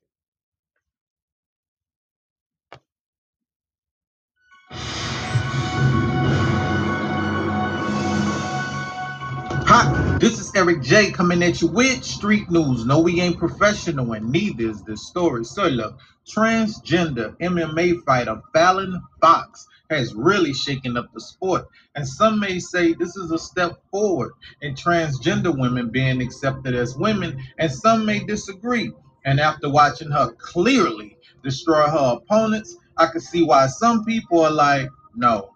Hi, 9.66 10.03
this 10.24 10.40
is 10.40 10.50
Eric 10.56 10.80
J 10.80 11.10
coming 11.10 11.42
at 11.42 11.60
you 11.60 11.68
with 11.68 12.02
street 12.02 12.50
news. 12.50 12.86
No, 12.86 13.00
we 13.00 13.20
ain't 13.20 13.38
professional, 13.38 14.14
and 14.14 14.32
neither 14.32 14.70
is 14.70 14.82
this 14.82 15.06
story. 15.06 15.44
So, 15.44 15.66
look, 15.66 15.98
transgender 16.26 17.36
MMA 17.40 18.02
fighter 18.06 18.40
Fallon 18.54 19.02
Fox 19.20 19.66
has 19.90 20.14
really 20.14 20.54
shaken 20.54 20.96
up 20.96 21.12
the 21.12 21.20
sport, 21.20 21.68
and 21.94 22.08
some 22.08 22.40
may 22.40 22.58
say 22.58 22.94
this 22.94 23.16
is 23.16 23.32
a 23.32 23.38
step 23.38 23.72
forward 23.90 24.32
in 24.62 24.74
transgender 24.74 25.54
women 25.54 25.90
being 25.90 26.22
accepted 26.22 26.74
as 26.74 26.96
women, 26.96 27.38
and 27.58 27.70
some 27.70 28.06
may 28.06 28.20
disagree. 28.20 28.92
And 29.26 29.38
after 29.38 29.68
watching 29.68 30.10
her 30.10 30.32
clearly 30.38 31.18
destroy 31.42 31.82
her 31.82 32.18
opponents, 32.18 32.74
I 32.96 33.08
can 33.08 33.20
see 33.20 33.42
why 33.42 33.66
some 33.66 34.06
people 34.06 34.40
are 34.40 34.50
like, 34.50 34.88
no, 35.14 35.50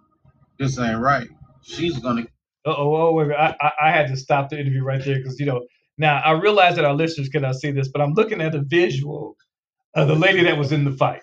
this 0.58 0.78
ain't 0.78 1.00
right. 1.00 1.28
She's 1.62 1.98
gonna 1.98 2.26
Uh 2.26 2.37
oh, 2.76 2.96
oh 2.96 3.12
wait. 3.12 3.32
I, 3.32 3.54
I 3.60 3.70
I 3.82 3.90
had 3.90 4.08
to 4.08 4.16
stop 4.16 4.50
the 4.50 4.58
interview 4.58 4.82
right 4.82 5.04
there 5.04 5.18
because 5.18 5.38
you 5.38 5.46
know 5.46 5.64
now 5.98 6.20
I 6.24 6.32
realize 6.32 6.76
that 6.76 6.84
our 6.84 6.94
listeners 6.94 7.28
cannot 7.28 7.56
see 7.56 7.70
this, 7.70 7.88
but 7.88 8.00
I'm 8.00 8.14
looking 8.14 8.40
at 8.40 8.52
the 8.52 8.62
visual 8.62 9.36
of 9.94 10.08
the 10.08 10.14
lady 10.14 10.44
that 10.44 10.56
was 10.56 10.72
in 10.72 10.84
the 10.84 10.92
fight, 10.92 11.22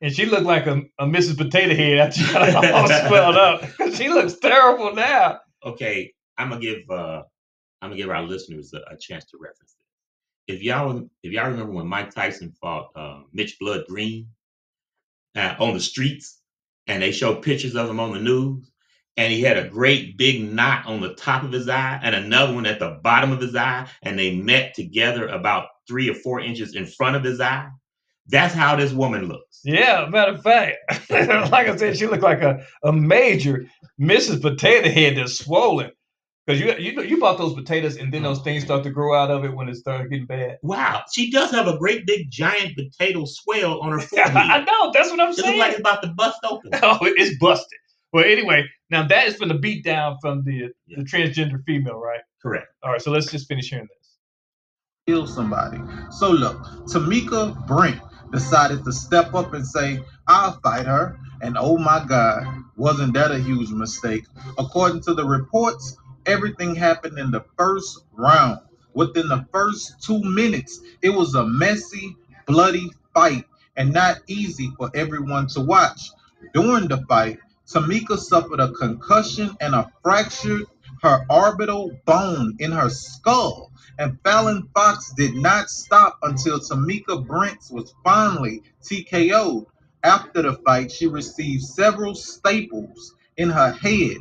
and 0.00 0.14
she 0.14 0.26
looked 0.26 0.44
like 0.44 0.66
a, 0.66 0.82
a 0.98 1.06
Mrs. 1.06 1.36
Potato 1.36 1.74
Head 1.74 1.98
after 1.98 2.20
she 2.20 2.32
got 2.32 2.72
all 2.72 2.88
swelled 3.08 3.36
up. 3.36 3.64
She 3.94 4.08
looks 4.08 4.38
terrible 4.38 4.94
now. 4.94 5.40
Okay, 5.64 6.12
I'm 6.38 6.50
gonna 6.50 6.60
give 6.60 6.88
uh, 6.90 7.22
I'm 7.82 7.90
gonna 7.90 7.96
give 7.96 8.10
our 8.10 8.22
listeners 8.22 8.72
a, 8.72 8.78
a 8.92 8.96
chance 8.98 9.24
to 9.26 9.38
reference 9.38 9.74
this. 9.74 10.56
If 10.56 10.62
y'all 10.62 11.08
if 11.22 11.32
y'all 11.32 11.50
remember 11.50 11.72
when 11.72 11.86
Mike 11.86 12.14
Tyson 12.14 12.52
fought 12.60 12.90
uh, 12.96 13.22
Mitch 13.32 13.58
Blood 13.58 13.84
Green 13.88 14.28
uh, 15.36 15.54
on 15.58 15.74
the 15.74 15.80
streets, 15.80 16.40
and 16.86 17.02
they 17.02 17.12
showed 17.12 17.42
pictures 17.42 17.76
of 17.76 17.88
him 17.88 18.00
on 18.00 18.12
the 18.12 18.20
news, 18.20 18.69
and 19.20 19.30
he 19.30 19.42
had 19.42 19.58
a 19.58 19.68
great 19.68 20.16
big 20.16 20.42
knot 20.50 20.86
on 20.86 21.02
the 21.02 21.12
top 21.14 21.42
of 21.44 21.52
his 21.52 21.68
eye 21.68 22.00
and 22.02 22.14
another 22.14 22.54
one 22.54 22.64
at 22.64 22.78
the 22.78 22.98
bottom 23.02 23.32
of 23.32 23.40
his 23.40 23.54
eye, 23.54 23.86
and 24.02 24.18
they 24.18 24.34
met 24.34 24.72
together 24.74 25.28
about 25.28 25.66
three 25.86 26.08
or 26.08 26.14
four 26.14 26.40
inches 26.40 26.74
in 26.74 26.86
front 26.86 27.16
of 27.16 27.22
his 27.22 27.38
eye. 27.38 27.68
That's 28.28 28.54
how 28.54 28.76
this 28.76 28.92
woman 28.92 29.26
looks. 29.28 29.60
Yeah, 29.62 30.06
matter 30.08 30.32
of 30.32 30.42
fact, 30.42 30.78
like 31.10 31.68
I 31.68 31.76
said, 31.76 31.98
she 31.98 32.06
looked 32.06 32.22
like 32.22 32.40
a, 32.40 32.64
a 32.82 32.92
major 32.92 33.66
Mrs. 34.00 34.40
Potato 34.40 34.88
Head 34.88 35.18
that's 35.18 35.38
swollen. 35.38 35.90
Because 36.46 36.58
you 36.62 36.72
you 36.78 36.94
know 36.96 37.02
you 37.02 37.20
bought 37.20 37.36
those 37.36 37.52
potatoes 37.52 37.96
and 37.96 38.12
then 38.12 38.22
those 38.22 38.40
things 38.40 38.64
start 38.64 38.82
to 38.84 38.90
grow 38.90 39.14
out 39.14 39.30
of 39.30 39.44
it 39.44 39.54
when 39.54 39.68
it 39.68 39.76
started 39.76 40.10
getting 40.10 40.24
bad. 40.24 40.56
Wow, 40.62 41.02
she 41.12 41.30
does 41.30 41.50
have 41.50 41.68
a 41.68 41.76
great 41.78 42.06
big 42.06 42.30
giant 42.30 42.74
potato 42.74 43.26
swell 43.26 43.80
on 43.82 43.92
her 43.92 44.00
forehead. 44.00 44.34
I 44.34 44.64
know 44.64 44.90
that's 44.94 45.10
what 45.10 45.20
I'm 45.20 45.26
It 45.28 45.36
looks 45.36 45.42
saying. 45.42 45.58
like 45.58 45.72
it's 45.72 45.80
about 45.80 46.02
to 46.02 46.08
bust 46.16 46.38
open. 46.48 46.70
oh, 46.82 46.98
it's 47.02 47.38
busted. 47.38 47.78
Well, 48.12 48.24
anyway, 48.24 48.66
now 48.90 49.06
that 49.06 49.28
is 49.28 49.36
from 49.36 49.48
the 49.48 49.54
beat 49.54 49.84
down 49.84 50.18
from 50.20 50.44
the 50.44 50.70
the 50.88 51.04
transgender 51.04 51.64
female, 51.66 51.98
right? 52.00 52.22
Correct. 52.42 52.68
All 52.82 52.92
right, 52.92 53.02
so 53.02 53.10
let's 53.12 53.30
just 53.30 53.48
finish 53.48 53.70
hearing 53.70 53.88
this. 53.98 54.08
kill 55.06 55.28
somebody. 55.28 55.80
So 56.12 56.30
look, 56.30 56.58
Tamika 56.86 57.66
Brents 57.68 58.00
decided 58.32 58.84
to 58.86 58.92
step 58.92 59.34
up 59.34 59.54
and 59.54 59.66
say, 59.66 60.00
I'll 60.28 60.60
fight 60.62 60.86
her. 60.86 61.18
And 61.42 61.58
oh 61.58 61.78
my 61.78 62.04
God, 62.08 62.46
wasn't 62.78 63.14
that 63.14 63.32
a 63.32 63.38
huge 63.40 63.70
mistake? 63.72 64.24
According 64.58 65.02
to 65.02 65.14
the 65.14 65.26
reports, 65.26 65.98
everything 66.26 66.74
happened 66.76 67.18
in 67.20 67.32
the 67.32 67.44
first 67.58 68.00
round. 68.14 68.60
Within 68.94 69.28
the 69.28 69.46
first 69.52 70.02
two 70.02 70.22
minutes, 70.24 70.80
it 71.02 71.10
was 71.10 71.34
a 71.36 71.46
messy, 71.46 72.16
bloody 72.46 72.90
fight 73.14 73.44
and 73.76 73.92
not 73.92 74.18
easy 74.28 74.72
for 74.78 74.90
everyone 74.94 75.48
to 75.48 75.60
watch. 75.62 76.10
During 76.54 76.88
the 76.88 76.98
fight, 77.08 77.40
Tamika 77.72 78.18
suffered 78.18 78.60
a 78.60 78.72
concussion 78.72 79.56
and 79.60 79.74
a 79.74 79.90
fractured 80.02 80.64
her 81.02 81.24
orbital 81.30 81.90
bone 82.04 82.56
in 82.58 82.72
her 82.72 82.90
skull 82.90 83.70
and 84.00 84.18
Fallon 84.24 84.66
Fox 84.74 85.12
did 85.14 85.34
not 85.34 85.68
stop 85.68 86.18
until 86.22 86.58
Tamika 86.58 87.24
Brents 87.26 87.70
was 87.70 87.94
finally 88.02 88.62
TKO'd. 88.82 89.66
After 90.02 90.40
the 90.40 90.54
fight, 90.64 90.90
she 90.90 91.06
received 91.06 91.62
several 91.62 92.14
staples 92.14 93.14
in 93.36 93.50
her 93.50 93.72
head. 93.72 94.16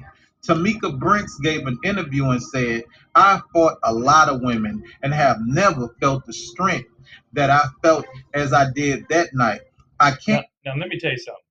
Tamika 0.46 1.00
Brents 1.00 1.39
gave 1.39 1.65
an 1.65 1.77
interview 1.86 2.25
and 2.25 2.44
said, 2.44 2.84
I 3.15 3.39
fought 3.53 3.77
a 3.84 3.94
lot 3.94 4.27
of 4.27 4.41
women 4.41 4.84
and 5.01 5.13
have 5.13 5.38
never 5.46 5.96
felt 6.01 6.25
the 6.25 6.34
strength 6.34 6.89
that 7.32 7.50
I 7.50 7.63
felt 7.82 8.06
as 8.34 8.51
I 8.51 8.70
did 8.72 9.08
that 9.08 9.29
night. 9.34 9.62
I 9.98 10.12
can't. 10.12 10.46
Now, 10.65 10.75
let 10.75 10.89
me 10.89 11.00
tell 11.00 11.12
you 11.12 11.18
something. 11.18 11.49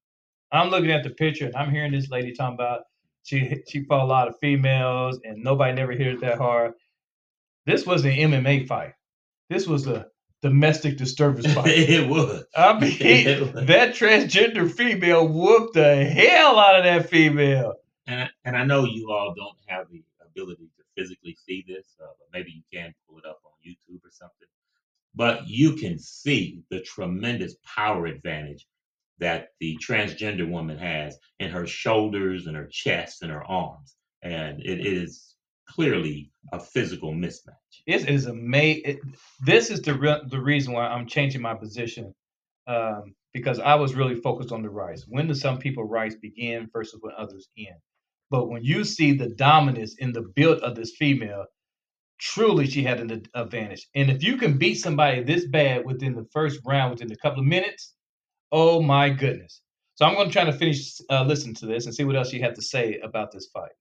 I'm 0.52 0.70
looking 0.70 0.90
at 0.90 1.04
the 1.04 1.10
picture 1.10 1.46
and 1.46 1.56
I'm 1.56 1.70
hearing 1.70 1.92
this 1.92 2.10
lady 2.10 2.32
talking 2.32 2.54
about 2.54 2.82
she 3.22 3.62
she 3.68 3.84
fought 3.84 4.04
a 4.04 4.06
lot 4.06 4.28
of 4.28 4.38
females 4.40 5.20
and 5.24 5.42
nobody 5.42 5.74
never 5.74 5.92
hit 5.92 6.14
her 6.14 6.20
that 6.20 6.38
hard. 6.38 6.72
This 7.66 7.84
was 7.86 8.04
an 8.04 8.12
MMA 8.12 8.66
fight. 8.66 8.94
This 9.50 9.66
was 9.66 9.86
a 9.86 10.06
domestic 10.42 10.96
disturbance 10.96 11.46
fight. 11.54 11.66
it 11.68 12.08
was. 12.08 12.44
I 12.56 12.78
mean, 12.78 12.96
It 13.00 13.54
was. 13.54 13.66
that 13.66 13.94
transgender 13.94 14.70
female 14.70 15.28
whooped 15.28 15.74
the 15.74 16.04
hell 16.04 16.58
out 16.58 16.76
of 16.78 16.84
that 16.84 17.10
female. 17.10 17.74
And 18.06 18.22
I, 18.22 18.30
and 18.44 18.56
I 18.56 18.64
know 18.64 18.84
you 18.84 19.10
all 19.10 19.34
don't 19.36 19.56
have 19.66 19.90
the 19.90 20.02
ability 20.24 20.70
to 20.78 20.84
physically 20.96 21.36
see 21.46 21.64
this, 21.68 21.96
uh, 22.02 22.06
but 22.18 22.28
maybe 22.32 22.50
you 22.52 22.62
can 22.72 22.94
pull 23.06 23.18
it 23.18 23.26
up 23.26 23.40
on 23.44 23.52
YouTube 23.66 23.98
or 24.04 24.10
something. 24.10 24.48
But 25.14 25.46
you 25.48 25.74
can 25.74 25.98
see 25.98 26.62
the 26.70 26.80
tremendous 26.80 27.56
power 27.64 28.06
advantage 28.06 28.66
that 29.20 29.48
the 29.60 29.76
transgender 29.86 30.48
woman 30.48 30.78
has 30.78 31.18
in 31.40 31.50
her 31.50 31.66
shoulders 31.66 32.46
and 32.46 32.56
her 32.56 32.68
chest 32.70 33.22
and 33.22 33.30
her 33.30 33.44
arms, 33.44 33.96
and 34.22 34.60
it 34.62 34.86
is 34.86 35.34
clearly 35.68 36.30
a 36.52 36.60
physical 36.60 37.12
mismatch. 37.12 37.82
It 37.86 38.08
is 38.08 38.26
amazing. 38.26 39.00
This 39.44 39.70
is 39.70 39.82
the 39.82 39.94
re- 39.94 40.22
the 40.28 40.40
reason 40.40 40.72
why 40.72 40.86
I'm 40.88 41.06
changing 41.06 41.42
my 41.42 41.54
position 41.54 42.14
um, 42.66 43.14
because 43.34 43.58
I 43.60 43.74
was 43.76 43.94
really 43.94 44.14
focused 44.16 44.52
on 44.52 44.62
the 44.62 44.70
rights. 44.70 45.04
When 45.08 45.28
do 45.28 45.34
some 45.34 45.58
people 45.58 45.84
rights 45.84 46.16
begin 46.16 46.68
versus 46.72 46.98
when 47.02 47.14
others 47.18 47.48
end? 47.58 47.76
But 48.30 48.48
when 48.48 48.62
you 48.64 48.84
see 48.84 49.12
the 49.12 49.28
dominance 49.30 49.96
in 49.98 50.12
the 50.12 50.22
build 50.22 50.60
of 50.60 50.76
this 50.76 50.94
female, 50.98 51.46
truly 52.20 52.66
she 52.66 52.82
had 52.82 53.00
an 53.00 53.22
advantage. 53.34 53.88
And 53.94 54.10
if 54.10 54.22
you 54.22 54.36
can 54.36 54.58
beat 54.58 54.76
somebody 54.76 55.22
this 55.22 55.46
bad 55.46 55.84
within 55.86 56.14
the 56.14 56.26
first 56.32 56.60
round, 56.66 56.92
within 56.92 57.12
a 57.12 57.16
couple 57.16 57.40
of 57.40 57.46
minutes, 57.46 57.94
oh 58.52 58.82
my 58.82 59.10
goodness. 59.10 59.62
So 59.96 60.06
I'm 60.06 60.14
going 60.14 60.28
to 60.28 60.32
try 60.32 60.44
to 60.44 60.52
finish 60.52 61.00
uh, 61.10 61.24
listening 61.24 61.56
to 61.56 61.66
this 61.66 61.86
and 61.86 61.94
see 61.94 62.04
what 62.04 62.16
else 62.16 62.32
you 62.32 62.42
have 62.42 62.54
to 62.54 62.62
say 62.62 62.98
about 63.02 63.32
this 63.32 63.48
fight. 63.48 63.72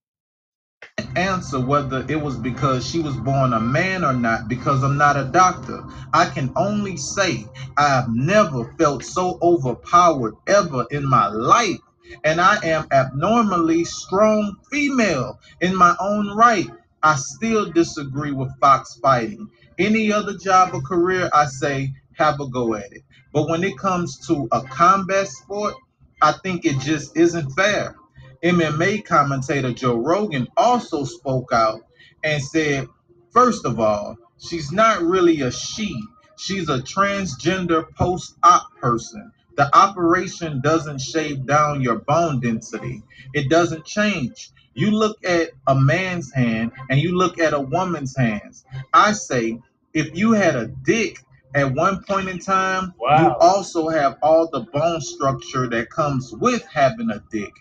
answer 1.18 1.60
whether 1.60 2.06
it 2.10 2.22
was 2.22 2.38
because 2.38 2.88
she 2.88 3.00
was 3.00 3.16
born 3.18 3.54
a 3.54 3.60
man 3.60 4.04
or 4.04 4.14
not 4.14 4.48
because 4.48 4.84
I'm 4.84 4.98
not 4.98 5.18
a 5.18 5.26
doctor. 5.26 5.84
I 6.14 6.26
can 6.26 6.52
only 6.56 6.98
say 6.98 7.46
I 7.78 7.90
have 7.90 8.10
never 8.14 8.74
felt 8.78 9.04
so 9.04 9.40
overpowered 9.42 10.36
ever 10.48 10.86
in 10.92 11.08
my 11.10 11.28
life. 11.28 11.80
And 12.24 12.42
I 12.42 12.58
am 12.66 12.88
abnormally 12.92 13.84
strong 13.86 14.58
female 14.72 15.40
in 15.62 15.76
my 15.76 15.96
own 16.00 16.36
right. 16.38 16.68
I 17.04 17.16
still 17.16 17.72
disagree 17.72 18.32
with 18.32 18.58
Fox 18.60 19.00
fighting. 19.02 19.50
Any 19.78 20.12
other 20.12 20.38
job 20.38 20.74
or 20.74 20.82
career, 20.82 21.30
I 21.34 21.46
say, 21.46 21.94
have 22.14 22.40
a 22.40 22.48
go 22.48 22.76
at 22.76 22.92
it. 22.94 23.04
But 23.38 23.50
when 23.50 23.63
it 23.63 23.77
comes 23.77 24.17
to 24.29 24.48
a 24.51 24.63
combat 24.63 25.27
sport, 25.27 25.75
I 26.24 26.32
think 26.32 26.65
it 26.65 26.79
just 26.79 27.15
isn't 27.15 27.51
fair. 27.51 27.96
MMA 28.44 29.06
commentator 29.06 29.74
Joe 29.74 29.98
Rogan 29.98 30.48
also 30.58 31.03
spoke 31.03 31.53
out 31.53 31.82
and 32.24 32.41
said, 32.41 32.88
first 33.29 33.63
of 33.63 33.79
all, 33.79 34.17
she's 34.39 34.72
not 34.72 35.03
really 35.03 35.41
a 35.41 35.51
she, 35.51 36.01
she's 36.39 36.67
a 36.67 36.79
transgender 36.79 37.86
post 37.94 38.36
op 38.41 38.75
person. 38.82 39.32
The 39.56 39.70
operation 39.77 40.60
doesn't 40.62 41.00
shave 41.00 41.46
down 41.46 41.82
your 41.82 42.00
bone 42.00 42.39
density, 42.39 43.03
it 43.36 43.51
doesn't 43.51 43.86
change. 43.86 44.50
You 44.74 44.89
look 44.89 45.24
at 45.24 45.51
a 45.67 45.75
man's 45.75 46.34
hand 46.34 46.72
and 46.89 47.00
you 47.00 47.15
look 47.15 47.39
at 47.39 47.53
a 47.53 47.60
woman's 47.60 48.17
hands. 48.17 48.65
I 48.91 49.12
say, 49.12 49.60
if 49.94 50.15
you 50.17 50.32
had 50.32 50.56
a 50.56 50.65
dick 50.65 51.20
at 51.56 51.74
one 51.74 52.04
point 52.04 52.30
in 52.30 52.39
time, 52.39 52.94
wow. 53.00 53.22
you 53.22 53.36
also 53.39 53.89
have 53.89 54.18
all 54.22 54.50
the 54.50 54.62
bone 54.62 55.01
structure 55.01 55.68
that 55.70 55.89
comes 55.89 56.32
with 56.34 56.66
having 56.66 57.10
a 57.10 57.22
dick. 57.31 57.51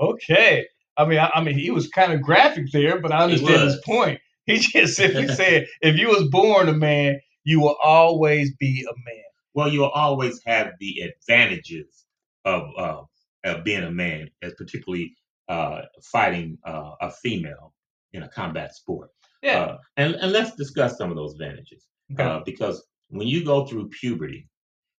Okay. 0.00 0.66
I 0.96 1.06
mean, 1.06 1.18
I, 1.18 1.30
I 1.34 1.42
mean, 1.42 1.58
he 1.58 1.70
was 1.70 1.88
kind 1.88 2.12
of 2.12 2.22
graphic 2.22 2.66
there, 2.72 3.00
but 3.00 3.12
I 3.12 3.24
understand 3.24 3.62
his 3.62 3.80
point. 3.84 4.20
He 4.44 4.58
just 4.58 4.96
simply 4.96 5.28
said, 5.36 5.68
if 5.82 5.96
you 5.96 6.08
was 6.08 6.28
born 6.28 6.68
a 6.68 6.72
man, 6.72 7.20
you 7.44 7.60
will 7.60 7.76
always 7.80 8.52
be 8.56 8.84
a 8.90 8.92
man. 8.92 9.22
Well, 9.54 9.68
you'll 9.68 9.86
always 9.86 10.40
have 10.46 10.72
the 10.80 10.96
advantages 11.00 12.04
of 12.44 12.64
uh, 12.76 13.02
of 13.44 13.62
being 13.62 13.84
a 13.84 13.90
man, 13.92 14.30
as 14.42 14.52
particularly 14.54 15.14
uh, 15.48 15.82
fighting 16.10 16.58
uh, 16.66 16.90
a 17.00 17.12
female 17.12 17.72
in 18.12 18.24
a 18.24 18.28
combat 18.28 18.74
sport. 18.74 19.10
Yeah. 19.42 19.60
Uh, 19.60 19.76
and 19.96 20.14
and 20.16 20.32
let's 20.32 20.56
discuss 20.56 20.98
some 20.98 21.10
of 21.10 21.16
those 21.16 21.34
advantages 21.34 21.86
Okay. 22.12 22.24
uh, 22.24 22.40
because 22.44 22.84
when 23.12 23.28
you 23.28 23.44
go 23.44 23.66
through 23.66 23.88
puberty, 23.90 24.48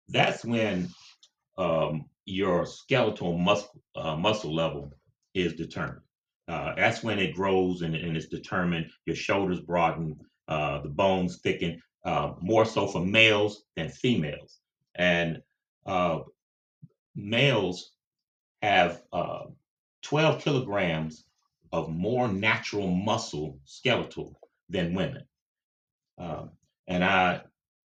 that's 0.09 0.45
when 0.45 0.89
um, 1.57 2.05
your 2.27 2.67
skeletal 2.67 3.39
muscle 3.39 3.83
uh, 3.97 4.17
muscle 4.17 4.55
level 4.55 4.93
is 5.35 5.55
determined. 5.55 6.03
Uh, 6.47 6.75
that's 6.77 7.03
when 7.03 7.19
it 7.19 7.35
grows 7.35 7.83
and, 7.83 7.95
and 7.95 8.17
it's 8.17 8.29
determined. 8.29 8.91
Your 9.07 9.17
shoulders 9.17 9.61
broaden, 9.61 10.17
uh, 10.49 10.83
the 10.83 10.89
bones 10.89 11.39
thicken, 11.39 11.81
uh, 12.05 12.33
more 12.41 12.65
so 12.65 12.87
for 12.87 13.05
males 13.05 13.65
than 13.77 13.89
females. 13.89 14.59
And 14.95 15.41
uh, 15.87 16.21
males 17.15 17.93
have 18.61 19.03
uh, 19.13 19.45
12 20.03 20.43
kilograms 20.43 21.25
of 21.73 21.89
more 21.89 22.29
natural 22.29 22.89
muscle 22.89 23.59
skeletal 23.65 24.39
than 24.69 24.95
women. 24.95 25.23
Um, 26.19 26.51
and 26.89 27.03
I 27.03 27.43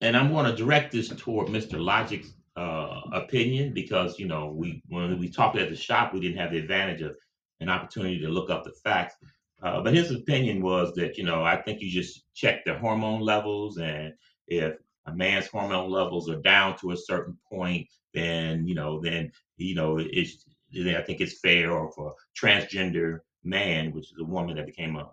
and 0.04 0.18
I'm 0.18 0.30
going 0.30 0.44
to 0.44 0.54
direct 0.54 0.92
this 0.92 1.08
toward 1.08 1.48
Mr. 1.48 1.82
Logic's 1.82 2.34
uh, 2.56 3.00
opinion 3.12 3.72
because 3.72 4.18
you 4.18 4.26
know 4.26 4.48
we 4.54 4.82
when 4.88 5.18
we 5.18 5.28
talked 5.28 5.56
at 5.56 5.70
the 5.70 5.76
shop 5.76 6.12
we 6.12 6.20
didn't 6.20 6.36
have 6.36 6.52
the 6.52 6.58
advantage 6.58 7.00
of 7.00 7.16
an 7.60 7.70
opportunity 7.70 8.20
to 8.20 8.28
look 8.28 8.50
up 8.50 8.64
the 8.64 8.72
facts. 8.84 9.16
Uh, 9.62 9.80
but 9.80 9.94
his 9.94 10.10
opinion 10.10 10.60
was 10.60 10.92
that 10.94 11.16
you 11.16 11.24
know 11.24 11.42
I 11.42 11.56
think 11.56 11.80
you 11.80 11.90
just 11.90 12.22
check 12.34 12.64
their 12.64 12.78
hormone 12.78 13.22
levels 13.22 13.78
and 13.78 14.12
if 14.46 14.74
a 15.06 15.14
man's 15.14 15.46
hormone 15.46 15.90
levels 15.90 16.28
are 16.28 16.40
down 16.42 16.76
to 16.78 16.90
a 16.90 16.96
certain 16.96 17.38
point, 17.50 17.88
then 18.12 18.66
you 18.68 18.74
know 18.74 19.00
then 19.00 19.32
you 19.56 19.74
know 19.74 19.98
it's 19.98 20.44
I 20.76 21.02
think 21.02 21.22
it's 21.22 21.40
fair 21.40 21.72
or 21.72 21.90
for 21.92 22.14
transgender 22.38 23.20
man, 23.42 23.92
which 23.92 24.12
is 24.12 24.18
a 24.20 24.24
woman 24.24 24.56
that 24.56 24.66
became 24.66 24.96
a, 24.96 25.08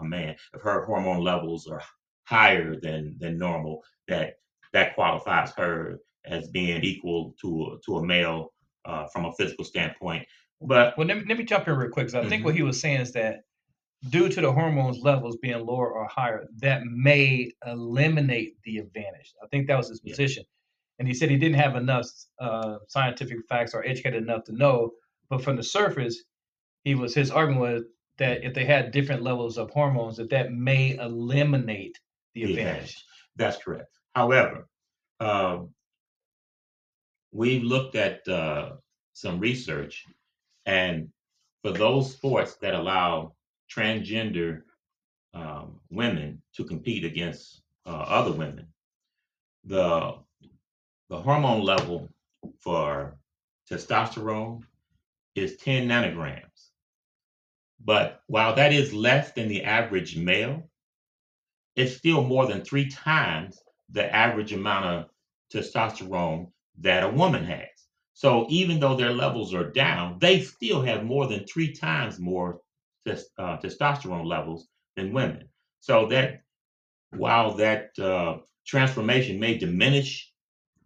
a 0.00 0.04
man, 0.04 0.36
if 0.54 0.62
her 0.62 0.84
hormone 0.84 1.22
levels 1.22 1.66
are 1.66 1.82
higher 2.26 2.76
than 2.80 3.16
than 3.20 3.38
normal, 3.38 3.82
that 4.08 4.34
that 4.72 4.94
qualifies 4.94 5.52
her 5.56 6.00
as 6.26 6.48
being 6.50 6.82
equal 6.82 7.34
to 7.40 7.48
a, 7.64 7.78
to 7.86 7.98
a 7.98 8.06
male 8.06 8.52
uh, 8.84 9.06
from 9.12 9.24
a 9.26 9.32
physical 9.34 9.64
standpoint. 9.64 10.26
But 10.60 10.96
Well, 10.98 11.06
let 11.06 11.18
me, 11.18 11.24
let 11.28 11.38
me 11.38 11.44
jump 11.44 11.68
in 11.68 11.74
real 11.76 11.90
quick. 11.90 12.06
'cause 12.06 12.14
I 12.14 12.28
think 12.28 12.42
Mhm. 12.42 12.46
what 12.46 12.54
he 12.56 12.62
was 12.62 12.80
saying 12.80 13.00
is 13.00 13.12
that 13.12 13.42
due 14.10 14.28
to 14.28 14.40
the 14.40 14.52
hormones 14.52 15.00
levels 15.00 15.36
being 15.38 15.64
lower 15.66 15.90
or 15.92 16.06
higher, 16.08 16.46
that 16.58 16.84
may 16.84 17.50
eliminate 17.66 18.54
the 18.64 18.78
advantage. 18.78 19.34
I 19.42 19.46
think 19.48 19.66
that 19.66 19.76
was 19.76 19.88
his 19.88 20.00
Yeah. 20.04 20.12
position. 20.12 20.44
And 20.98 21.08
he 21.08 21.14
said 21.14 21.30
he 21.30 21.36
didn't 21.38 21.56
have 21.60 21.76
enough 21.76 22.06
uh, 22.40 22.78
scientific 22.88 23.38
facts 23.48 23.74
or 23.74 23.84
educated 23.84 24.22
enough 24.22 24.44
to 24.44 24.52
know. 24.52 24.92
But 25.30 25.42
from 25.42 25.56
the 25.56 25.62
surface, 25.62 26.24
he 26.84 26.94
was 26.94 27.14
his 27.14 27.30
argument 27.30 27.60
was 27.62 27.82
that 28.18 28.44
if 28.44 28.54
they 28.54 28.64
had 28.64 28.92
different 28.92 29.22
levels 29.22 29.58
of 29.58 29.70
hormones, 29.70 30.16
that 30.18 30.30
that 30.30 30.52
may 30.52 30.96
eliminate 30.96 31.98
the 32.36 32.44
the 32.44 32.52
advantage. 32.52 32.74
advantage. 32.74 33.04
That's 33.36 33.56
correct. 33.56 33.88
However, 34.14 34.68
um, 35.20 35.70
we've 37.32 37.62
looked 37.62 37.96
at 37.96 38.26
uh, 38.28 38.72
some 39.12 39.40
research, 39.40 40.04
and 40.66 41.08
for 41.62 41.72
those 41.72 42.12
sports 42.12 42.56
that 42.56 42.74
allow 42.74 43.34
transgender 43.74 44.62
um, 45.34 45.80
women 45.90 46.42
to 46.56 46.64
compete 46.64 47.04
against 47.04 47.62
uh, 47.86 47.90
other 47.90 48.32
women, 48.32 48.66
the 49.64 50.14
the 51.08 51.20
hormone 51.20 51.62
level 51.62 52.08
for 52.58 53.16
testosterone 53.70 54.62
is 55.34 55.56
10 55.58 55.88
nanograms. 55.88 56.70
But 57.84 58.22
while 58.26 58.54
that 58.56 58.72
is 58.72 58.92
less 58.92 59.32
than 59.32 59.48
the 59.48 59.62
average 59.62 60.16
male, 60.16 60.68
it's 61.76 61.96
still 61.96 62.24
more 62.24 62.46
than 62.46 62.64
three 62.64 62.88
times 62.88 63.60
the 63.90 64.14
average 64.14 64.52
amount 64.52 64.86
of 64.86 65.06
testosterone 65.54 66.50
that 66.78 67.04
a 67.04 67.10
woman 67.10 67.44
has. 67.44 67.68
So 68.14 68.46
even 68.48 68.80
though 68.80 68.96
their 68.96 69.12
levels 69.12 69.54
are 69.54 69.70
down, 69.70 70.18
they 70.18 70.40
still 70.40 70.82
have 70.82 71.04
more 71.04 71.26
than 71.26 71.44
three 71.44 71.72
times 71.72 72.18
more 72.18 72.60
uh, 73.06 73.58
testosterone 73.58 74.26
levels 74.26 74.68
than 74.96 75.12
women. 75.12 75.48
So 75.80 76.06
that 76.06 76.42
while 77.10 77.54
that 77.54 77.90
uh, 77.98 78.38
transformation 78.66 79.38
may 79.38 79.58
diminish 79.58 80.32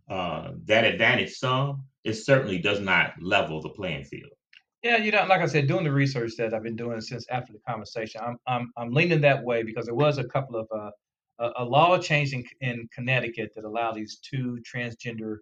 uh, 0.08 0.52
that 0.64 0.84
advantage 0.84 1.34
some, 1.34 1.84
it 2.04 2.14
certainly 2.14 2.58
does 2.58 2.80
not 2.80 3.14
level 3.22 3.62
the 3.62 3.68
playing 3.70 4.04
field. 4.04 4.32
Yeah, 4.82 4.96
you 4.96 5.12
know, 5.12 5.26
like 5.28 5.42
I 5.42 5.46
said, 5.46 5.68
doing 5.68 5.84
the 5.84 5.92
research 5.92 6.32
that 6.38 6.54
I've 6.54 6.62
been 6.62 6.76
doing 6.76 7.00
since 7.02 7.26
after 7.30 7.52
the 7.52 7.58
conversation, 7.68 8.20
I'm 8.24 8.38
I'm 8.46 8.72
I'm 8.78 8.92
leaning 8.92 9.20
that 9.22 9.44
way 9.44 9.62
because 9.62 9.86
there 9.86 9.94
was 9.94 10.18
a 10.18 10.24
couple 10.24 10.56
of 10.56 10.68
uh, 10.74 10.90
a, 11.38 11.64
a 11.64 11.64
law 11.64 11.98
change 11.98 12.32
in, 12.32 12.44
in 12.62 12.88
Connecticut 12.94 13.52
that 13.56 13.64
allowed 13.64 13.94
these 13.96 14.20
two 14.20 14.58
transgender 14.64 15.38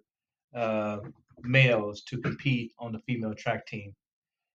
uh, 0.57 0.99
males 1.43 2.03
to 2.09 2.19
compete 2.21 2.73
on 2.81 2.93
the 2.93 3.01
female 3.01 3.35
track 3.35 3.67
team, 3.67 3.95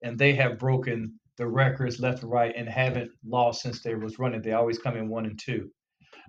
and 0.04 0.18
they 0.20 0.34
have 0.36 0.60
broken 0.60 1.20
the 1.38 1.48
records 1.48 2.00
left 2.00 2.24
and 2.24 2.32
right 2.32 2.54
and 2.56 2.70
haven't 2.70 3.12
lost 3.26 3.62
since 3.62 3.82
they 3.82 3.96
was 3.96 4.20
running. 4.20 4.42
They 4.42 4.54
always 4.54 4.80
come 4.80 4.98
in 4.98 5.10
one 5.10 5.26
and 5.26 5.40
two. 5.40 5.72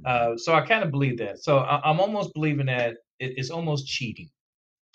Uh, 0.04 0.36
so 0.36 0.54
I 0.54 0.62
kind 0.66 0.84
of 0.84 0.90
believe 0.90 1.18
that. 1.18 1.40
So 1.42 1.58
I, 1.58 1.80
I'm 1.88 2.00
almost 2.00 2.34
believing 2.34 2.66
that 2.66 2.92
it, 3.20 3.34
it's 3.38 3.50
almost 3.50 3.86
cheating. 3.86 4.30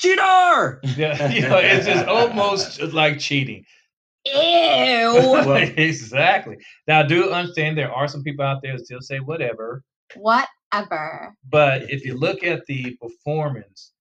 Cheater! 0.05 0.79
Yeah, 0.97 1.29
you 1.31 1.41
know, 1.41 1.57
it's 1.57 1.85
just 1.85 2.05
almost 2.07 2.81
like 2.93 3.19
cheating. 3.19 3.65
Ew. 4.25 5.51
exactly. 5.77 6.57
Now, 6.87 7.01
I 7.01 7.03
do 7.07 7.31
understand 7.31 7.77
there 7.77 7.91
are 7.91 8.07
some 8.07 8.23
people 8.23 8.45
out 8.45 8.61
there 8.61 8.77
that 8.77 8.85
still 8.85 9.01
say 9.01 9.19
whatever, 9.19 9.83
Whatever. 10.15 11.35
but 11.49 11.89
if 11.91 12.05
you 12.05 12.17
look 12.17 12.43
at 12.43 12.65
the 12.65 12.97
performance, 13.01 13.91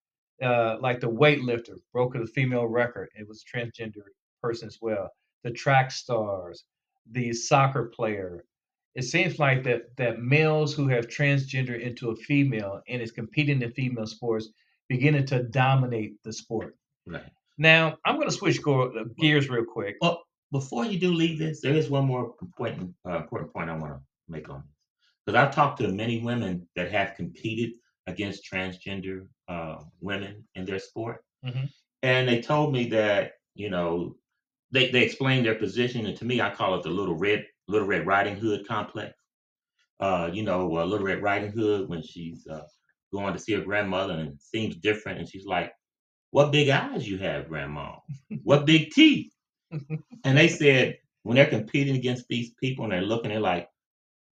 uh, 0.42 0.76
like 0.80 1.00
the 1.00 1.10
weightlifter 1.10 1.76
broke 1.92 2.14
the 2.14 2.26
female 2.26 2.66
record, 2.66 3.08
it 3.14 3.26
was 3.28 3.42
a 3.42 3.56
transgender 3.56 4.02
person 4.42 4.68
as 4.68 4.78
well. 4.80 5.10
The 5.42 5.50
track 5.50 5.90
stars, 5.90 6.64
the 7.10 7.32
soccer 7.32 7.84
player. 7.94 8.44
It 8.94 9.02
seems 9.02 9.38
like 9.38 9.64
that 9.64 9.96
that 9.96 10.20
males 10.22 10.74
who 10.74 10.88
have 10.88 11.08
transgender 11.08 11.78
into 11.80 12.10
a 12.10 12.16
female 12.16 12.80
and 12.88 13.02
is 13.02 13.10
competing 13.12 13.60
in 13.60 13.72
female 13.72 14.06
sports 14.06 14.48
beginning 14.88 15.26
to 15.26 15.42
dominate 15.44 16.22
the 16.24 16.32
sport. 16.32 16.76
Right. 17.06 17.22
Now, 17.58 17.98
I'm 18.04 18.16
going 18.16 18.28
to 18.28 18.34
switch 18.34 18.58
uh, 18.66 18.88
gears 19.18 19.48
real 19.48 19.64
quick. 19.64 19.96
Well, 20.00 20.22
before 20.52 20.84
you 20.84 20.98
do 20.98 21.12
leave 21.12 21.38
this, 21.38 21.60
there 21.60 21.74
is 21.74 21.88
one 21.90 22.06
more 22.06 22.34
important 22.42 22.94
uh, 23.06 23.16
important 23.18 23.52
point 23.52 23.70
I 23.70 23.76
want 23.76 23.92
to 23.94 24.00
make 24.28 24.48
on 24.48 24.62
this. 24.62 24.70
Because 25.26 25.38
I've 25.40 25.54
talked 25.54 25.78
to 25.80 25.88
many 25.88 26.20
women 26.20 26.68
that 26.76 26.90
have 26.90 27.14
competed 27.16 27.72
against 28.06 28.46
transgender 28.50 29.26
uh, 29.48 29.76
women 30.00 30.44
in 30.54 30.64
their 30.64 30.78
sport, 30.78 31.24
Mhm. 31.44 31.70
and 32.02 32.28
they 32.28 32.40
told 32.42 32.72
me 32.72 32.88
that 32.90 33.32
you 33.54 33.70
know 33.70 34.16
they 34.70 34.90
they 34.90 35.02
explained 35.02 35.46
their 35.46 35.54
position, 35.54 36.06
and 36.06 36.16
to 36.18 36.24
me, 36.24 36.40
I 36.40 36.50
call 36.50 36.74
it 36.76 36.82
the 36.82 36.90
little 36.90 37.16
red 37.16 37.46
little 37.68 37.88
red 37.88 38.06
riding 38.06 38.36
hood 38.36 38.66
complex. 38.66 39.14
Uh, 40.00 40.28
you 40.32 40.42
know, 40.42 40.76
uh, 40.76 40.84
little 40.84 41.06
red 41.06 41.22
riding 41.22 41.52
hood 41.52 41.88
when 41.88 42.02
she's 42.02 42.46
uh, 42.46 42.66
going 43.14 43.34
to 43.34 43.40
see 43.40 43.54
her 43.54 43.62
grandmother 43.62 44.14
and 44.14 44.30
it 44.30 44.42
seems 44.42 44.76
different, 44.76 45.20
and 45.20 45.28
she's 45.30 45.46
like, 45.46 45.72
"What 46.32 46.52
big 46.52 46.70
eyes 46.70 47.08
you 47.08 47.18
have, 47.18 47.48
grandma? 47.48 47.96
What 48.44 48.66
big 48.66 48.90
teeth?" 48.92 49.32
And 50.24 50.38
they 50.38 50.48
said 50.48 50.98
when 51.24 51.36
they're 51.36 51.46
competing 51.46 51.96
against 51.96 52.26
these 52.28 52.50
people 52.60 52.84
and 52.84 52.92
they're 52.92 53.02
looking, 53.02 53.30
they're 53.30 53.40
like, 53.40 53.68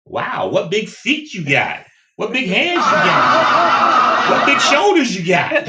wow, 0.06 0.48
what 0.48 0.70
big 0.70 0.88
feet 0.88 1.34
you 1.34 1.44
got? 1.44 1.84
What 2.16 2.32
big 2.32 2.48
hands 2.48 2.76
you 2.76 2.92
got? 2.92 4.30
What 4.30 4.46
big 4.46 4.60
shoulders 4.60 5.16
you 5.16 5.26
got? 5.26 5.52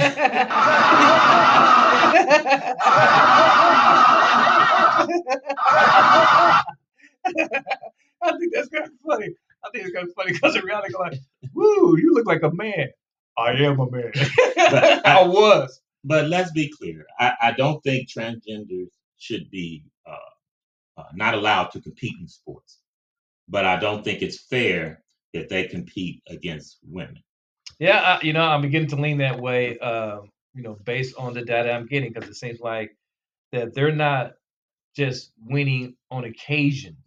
I 8.24 8.38
think 8.38 8.54
that's 8.54 8.70
kind 8.70 8.86
of 8.86 8.92
funny. 9.06 9.30
I 9.64 9.70
think 9.72 9.86
it's 9.86 9.94
kind 9.96 10.08
of 10.08 10.14
funny 10.16 10.34
because 10.34 10.54
they 10.56 10.62
go 10.62 10.82
like, 11.00 11.20
"Woo, 11.54 11.98
you 11.98 12.14
look 12.14 12.26
like 12.26 12.44
a 12.44 12.52
man." 12.52 12.90
I 13.72 13.74
am 13.74 13.80
a 13.82 13.92
man. 13.92 14.14
But 14.70 14.86
I 15.06 15.22
I- 15.22 15.24
was. 15.24 15.82
But 16.04 16.30
let's 16.30 16.52
be 16.52 16.70
clear. 16.70 17.06
I, 17.20 17.34
I 17.42 17.52
don't 17.54 17.82
think 17.84 18.10
transgenders 18.10 18.90
should 19.20 19.50
be 19.52 19.86
uh, 20.08 20.16
uh, 20.98 21.06
not 21.14 21.36
allowed 21.36 21.72
to 21.72 21.82
compete 21.82 22.16
in 22.20 22.28
sports. 22.28 22.80
But 23.50 23.66
I 23.66 23.78
don't 23.80 24.04
think 24.04 24.22
it's 24.22 24.40
fair 24.40 25.04
that 25.34 25.50
they 25.50 25.68
compete 25.68 26.24
against 26.30 26.80
women. 26.88 27.24
Yeah, 27.80 28.00
I, 28.00 28.26
you 28.26 28.34
know, 28.34 28.44
I'm 28.44 28.62
beginning 28.62 28.90
to 28.90 28.96
lean 28.98 29.20
that 29.20 29.40
way. 29.40 29.78
Uh, 29.80 30.22
you 30.54 30.64
know, 30.64 30.78
based 30.86 31.16
on 31.18 31.34
the 31.34 31.44
data 31.44 31.72
I'm 31.74 31.88
getting, 31.88 32.14
because 32.14 32.30
it 32.30 32.36
seems 32.36 32.60
like 32.62 32.96
that 33.54 33.74
they're 33.76 33.96
not 33.96 34.34
just 34.96 35.32
winning 35.46 35.96
on 36.12 36.26
occasion; 36.26 36.98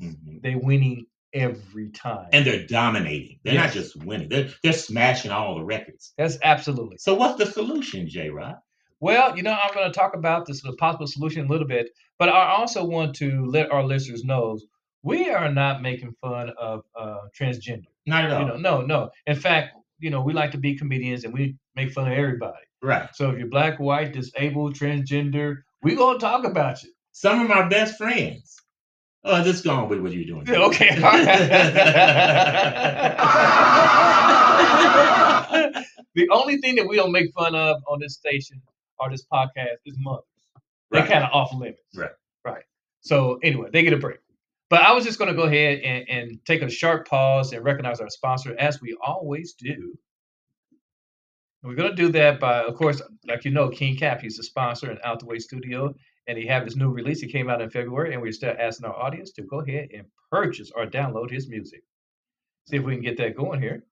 they're 0.42 0.58
winning 0.58 1.06
every 1.34 1.90
time. 1.90 2.28
And 2.32 2.46
they're 2.46 2.66
dominating. 2.66 3.38
They're 3.42 3.54
not 3.54 3.72
just 3.72 3.96
winning. 3.96 4.28
They're 4.28 4.48
they're 4.62 4.72
smashing 4.72 5.30
all 5.30 5.56
the 5.56 5.64
records. 5.64 6.14
That's 6.16 6.38
absolutely. 6.42 6.98
So 6.98 7.14
what's 7.14 7.38
the 7.38 7.46
solution, 7.46 8.08
J. 8.08 8.30
Rod? 8.30 8.56
Well, 9.00 9.36
you 9.36 9.42
know, 9.42 9.52
I'm 9.52 9.74
going 9.74 9.90
to 9.90 9.98
talk 9.98 10.14
about 10.14 10.46
this 10.46 10.62
the 10.62 10.72
possible 10.74 11.06
solution 11.06 11.44
a 11.44 11.48
little 11.48 11.66
bit, 11.66 11.90
but 12.18 12.30
I 12.30 12.52
also 12.52 12.84
want 12.84 13.14
to 13.16 13.44
let 13.46 13.70
our 13.70 13.84
listeners 13.84 14.24
know 14.24 14.58
we 15.02 15.28
are 15.28 15.52
not 15.52 15.82
making 15.82 16.14
fun 16.22 16.50
of 16.58 16.84
uh, 16.98 17.18
transgender. 17.38 17.84
Not 18.06 18.24
at 18.24 18.30
all. 18.32 18.40
You 18.40 18.46
know, 18.46 18.56
no, 18.56 18.80
no. 18.80 19.10
In 19.26 19.36
fact, 19.36 19.76
you 19.98 20.10
know, 20.10 20.22
we 20.22 20.32
like 20.32 20.52
to 20.52 20.58
be 20.58 20.74
comedians 20.74 21.24
and 21.24 21.34
we 21.34 21.56
make 21.76 21.92
fun 21.92 22.10
of 22.10 22.16
everybody. 22.16 22.64
Right. 22.82 23.08
So 23.14 23.30
if 23.30 23.38
you're 23.38 23.48
black, 23.48 23.78
white, 23.78 24.12
disabled, 24.12 24.74
transgender, 24.74 25.56
we 25.82 25.94
gonna 25.94 26.18
talk 26.18 26.44
about 26.44 26.82
you. 26.82 26.90
Some 27.12 27.40
of 27.40 27.48
my 27.48 27.68
best 27.68 27.96
friends. 27.96 28.56
Oh, 29.26 29.42
just 29.42 29.64
go 29.64 29.70
on 29.70 29.88
with 29.88 30.00
what 30.00 30.12
you're 30.12 30.26
doing. 30.26 30.46
Yeah, 30.46 30.64
okay. 30.66 30.94
the 36.14 36.28
only 36.30 36.58
thing 36.58 36.76
that 36.76 36.86
we 36.86 36.96
don't 36.96 37.12
make 37.12 37.32
fun 37.32 37.54
of 37.54 37.82
on 37.88 38.00
this 38.00 38.14
station 38.14 38.60
or 38.98 39.10
this 39.10 39.24
podcast 39.32 39.76
is 39.86 39.96
mothers. 39.98 40.24
They're 40.90 41.02
Right. 41.02 41.10
kind 41.10 41.24
of 41.24 41.30
off 41.32 41.52
limits. 41.54 41.80
Right. 41.94 42.10
Right. 42.44 42.62
So 43.00 43.38
anyway, 43.42 43.70
they 43.72 43.82
get 43.82 43.92
a 43.92 43.96
break. 43.98 44.18
But 44.70 44.82
I 44.82 44.92
was 44.92 45.04
just 45.04 45.18
going 45.18 45.30
to 45.30 45.36
go 45.36 45.44
ahead 45.44 45.80
and, 45.80 46.08
and 46.08 46.44
take 46.44 46.62
a 46.62 46.70
sharp 46.70 47.06
pause 47.08 47.52
and 47.52 47.64
recognize 47.64 48.00
our 48.00 48.10
sponsor 48.10 48.54
as 48.58 48.80
we 48.80 48.96
always 49.04 49.54
do. 49.54 49.96
And 51.62 51.70
we're 51.70 51.74
going 51.76 51.90
to 51.90 51.96
do 51.96 52.10
that 52.12 52.40
by, 52.40 52.62
of 52.62 52.74
course, 52.74 53.00
like 53.26 53.44
you 53.44 53.50
know, 53.50 53.68
King 53.70 53.96
Cap, 53.96 54.20
he's 54.20 54.36
the 54.36 54.42
sponsor 54.42 54.90
in 54.90 54.98
Out 55.04 55.20
the 55.20 55.26
Way 55.26 55.38
Studio, 55.38 55.94
and 56.26 56.38
he 56.38 56.46
have 56.46 56.64
his 56.64 56.76
new 56.76 56.90
release. 56.90 57.20
He 57.20 57.28
came 57.28 57.50
out 57.50 57.60
in 57.60 57.70
February, 57.70 58.12
and 58.12 58.22
we're 58.22 58.32
still 58.32 58.54
asking 58.58 58.86
our 58.86 58.96
audience 58.96 59.32
to 59.32 59.42
go 59.42 59.60
ahead 59.60 59.88
and 59.94 60.06
purchase 60.30 60.70
or 60.74 60.86
download 60.86 61.30
his 61.30 61.48
music. 61.48 61.82
See 62.68 62.76
if 62.76 62.82
we 62.82 62.94
can 62.94 63.02
get 63.02 63.16
that 63.18 63.36
going 63.36 63.60
here. 63.60 63.84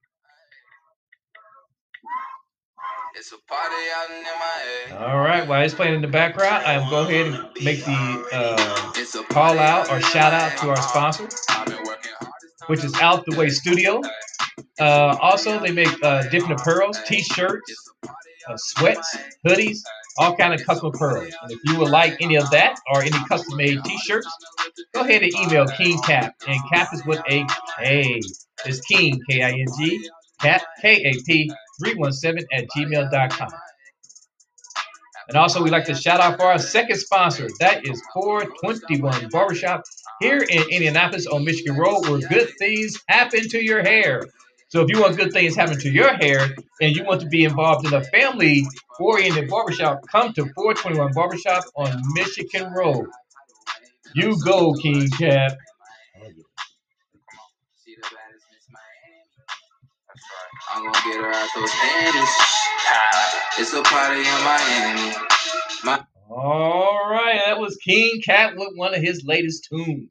It's 3.15 3.31
a 3.31 3.37
party 3.47 3.75
out 3.95 4.11
in 4.11 4.97
my 4.99 5.07
All 5.07 5.21
right, 5.21 5.47
while 5.47 5.63
it's 5.63 5.75
playing 5.75 5.95
in 5.95 6.01
the 6.01 6.09
background, 6.09 6.65
I'm 6.65 6.89
going 6.89 7.09
go 7.09 7.11
ahead 7.11 7.27
and 7.27 7.65
make 7.65 7.85
the 7.85 8.27
uh, 8.33 9.25
call 9.33 9.59
out 9.59 9.91
or 9.93 10.01
shout 10.01 10.33
out 10.33 10.57
to 10.59 10.71
our 10.71 10.81
sponsor, 10.81 11.29
which 12.69 12.83
is 12.83 12.95
Out 13.01 13.25
the 13.27 13.37
Way 13.37 13.51
Studio. 13.51 14.01
Uh, 14.81 15.17
also, 15.21 15.61
they 15.61 15.73
make 15.73 15.91
uh, 16.03 16.23
different 16.31 16.59
apparels, 16.59 17.05
t-shirts, 17.05 17.91
uh, 18.49 18.57
sweats, 18.57 19.17
hoodies, 19.47 19.79
all 20.19 20.37
kind 20.37 20.53
of 20.55 20.65
custom 20.65 20.93
apparels. 20.93 21.33
And 21.43 21.53
if 21.53 21.59
you 21.65 21.79
would 21.79 21.91
like 21.91 22.17
any 22.21 22.37
of 22.37 22.51
that 22.51 22.79
or 22.93 23.03
any 23.03 23.19
custom-made 23.29 23.83
t-shirts, 23.85 24.29
go 24.95 25.01
ahead 25.01 25.23
and 25.23 25.33
email 25.35 25.67
King 25.67 26.01
Cap. 26.03 26.35
And 26.47 26.61
Cap 26.73 26.93
is 26.93 27.05
with 27.07 27.21
a 27.29 27.45
K. 27.79 28.21
It's 28.65 28.81
King, 28.83 29.21
K-I-N-G, 29.29 30.09
Cap, 30.41 30.63
K-A-P, 30.81 31.53
317 31.81 32.47
at 32.53 32.67
gmail.com. 32.77 33.51
And 35.29 35.37
also, 35.37 35.63
we'd 35.63 35.71
like 35.71 35.87
to 35.87 35.95
shout 35.95 36.21
out 36.21 36.37
for 36.37 36.47
our 36.47 36.59
second 36.59 36.97
sponsor. 36.97 37.49
That 37.61 37.87
is 37.87 38.03
421 38.13 39.29
Barbershop 39.31 39.83
here 40.21 40.39
in 40.39 40.63
Indianapolis 40.71 41.27
on 41.27 41.45
Michigan 41.45 41.77
Road, 41.77 42.09
where 42.09 42.21
good 42.29 42.51
things 42.59 43.01
happen 43.09 43.49
to 43.49 43.65
your 43.65 43.83
hair. 43.83 44.23
So 44.73 44.81
if 44.81 44.89
you 44.89 45.03
want 45.03 45.19
good 45.19 45.35
things 45.35 45.55
happen 45.55 45.79
to 45.81 45.91
your 45.91 46.15
hair 46.15 46.49
and 46.81 46.97
you 46.97 47.05
want 47.05 47.21
to 47.21 47.27
be 47.27 47.45
involved 47.45 47.87
in 47.87 47.93
a 47.93 48.03
family-oriented 48.05 49.51
barbershop, 49.51 50.01
come 50.11 50.33
to 50.33 50.47
421 50.55 51.13
Barbershop 51.13 51.65
on 51.77 52.01
Michigan 52.15 52.73
Road. 52.73 53.05
You 54.15 54.35
go, 54.43 54.73
King 54.73 55.11
Cap. 55.11 55.59
I'm 60.75 60.85
gonna 60.85 60.99
get 61.05 61.21
her 61.21 61.31
out 61.31 61.49
those 61.55 61.71
panties. 61.71 62.35
It's 63.59 63.75
a 63.75 63.83
party 63.83 64.21
in 64.21 64.25
Miami. 64.25 65.15
My 65.85 66.03
All 66.31 67.11
right, 67.11 67.43
that 67.45 67.61
was 67.61 67.77
King 67.77 68.23
Cap 68.25 68.55
with 68.57 68.71
one 68.75 68.95
of 68.95 69.03
his 69.03 69.23
latest 69.23 69.69
tunes. 69.71 70.09